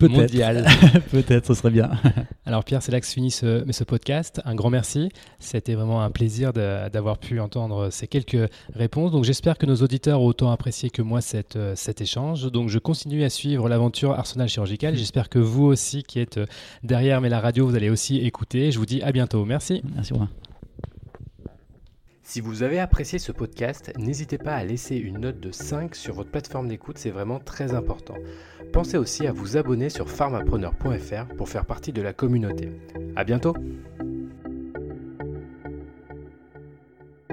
Peut-être. 0.09 1.01
Peut-être, 1.11 1.47
ce 1.47 1.55
serait 1.55 1.71
bien. 1.71 1.91
Alors 2.47 2.65
Pierre, 2.65 2.83
c'est 2.83 2.93
là 2.93 3.01
que 3.01 3.07
se 3.07 3.13
finit 3.13 3.31
ce, 3.31 3.65
ce 3.71 3.85
podcast. 3.85 4.41
Un 4.45 4.55
grand 4.55 4.71
merci. 4.71 5.11
C'était 5.39 5.75
vraiment 5.75 6.03
un 6.03 6.11
plaisir 6.11 6.53
d'avoir 6.53 7.19
pu 7.19 7.41
entendre 7.41 7.91
ces 7.91 8.07
quelques 8.07 8.51
réponses. 8.75 9.13
Donc 9.13 9.25
j'espère 9.25 9.59
que 9.59 9.67
nos 9.67 9.77
auditeurs 9.77 10.21
ont 10.21 10.27
autant 10.27 10.51
apprécié 10.51 10.91
que 10.91 11.03
moi 11.03 11.21
cette, 11.21 11.57
euh, 11.57 11.75
cet 11.77 12.01
échange. 12.01 12.51
Donc 12.51 12.69
je 12.69 12.79
continue 12.79 13.25
à 13.25 13.31
suivre 13.31 13.69
l'aventure 13.69 14.13
Arsenal 14.13 14.49
Chirurgical. 14.49 14.97
J'espère 14.97 15.29
que 15.29 15.39
vous 15.39 15.65
aussi 15.65 16.03
qui 16.03 16.19
êtes 16.19 16.41
derrière 16.83 17.21
mais 17.21 17.29
la 17.29 17.41
radio, 17.41 17.67
vous 17.67 17.77
allez 17.77 17.91
aussi 17.91 18.19
écouter. 18.19 18.71
Je 18.71 18.79
vous 18.79 18.87
dis 18.87 19.03
à 19.03 19.13
bientôt. 19.13 19.45
Merci. 19.45 19.83
Merci. 19.95 20.13
Romain. 20.13 20.29
Si 22.25 22.41
vous 22.41 22.63
avez 22.63 22.79
apprécié 22.79 23.19
ce 23.19 23.33
podcast, 23.33 23.93
n'hésitez 23.99 24.39
pas 24.39 24.55
à 24.55 24.65
laisser 24.65 24.97
une 24.97 25.19
note 25.19 25.41
de 25.41 25.51
5 25.51 25.95
sur 25.95 26.15
votre 26.15 26.31
plateforme 26.31 26.69
d'écoute, 26.69 26.97
c'est 26.97 27.11
vraiment 27.11 27.41
très 27.41 27.75
important. 27.75 28.15
Pensez 28.73 28.97
aussi 28.97 29.27
à 29.27 29.33
vous 29.33 29.57
abonner 29.57 29.91
sur 29.91 30.09
pharmapreneur.fr 30.09 31.35
pour 31.37 31.49
faire 31.49 31.67
partie 31.67 31.93
de 31.93 32.01
la 32.01 32.13
communauté. 32.13 32.73
A 33.17 33.25
bientôt 33.25 33.55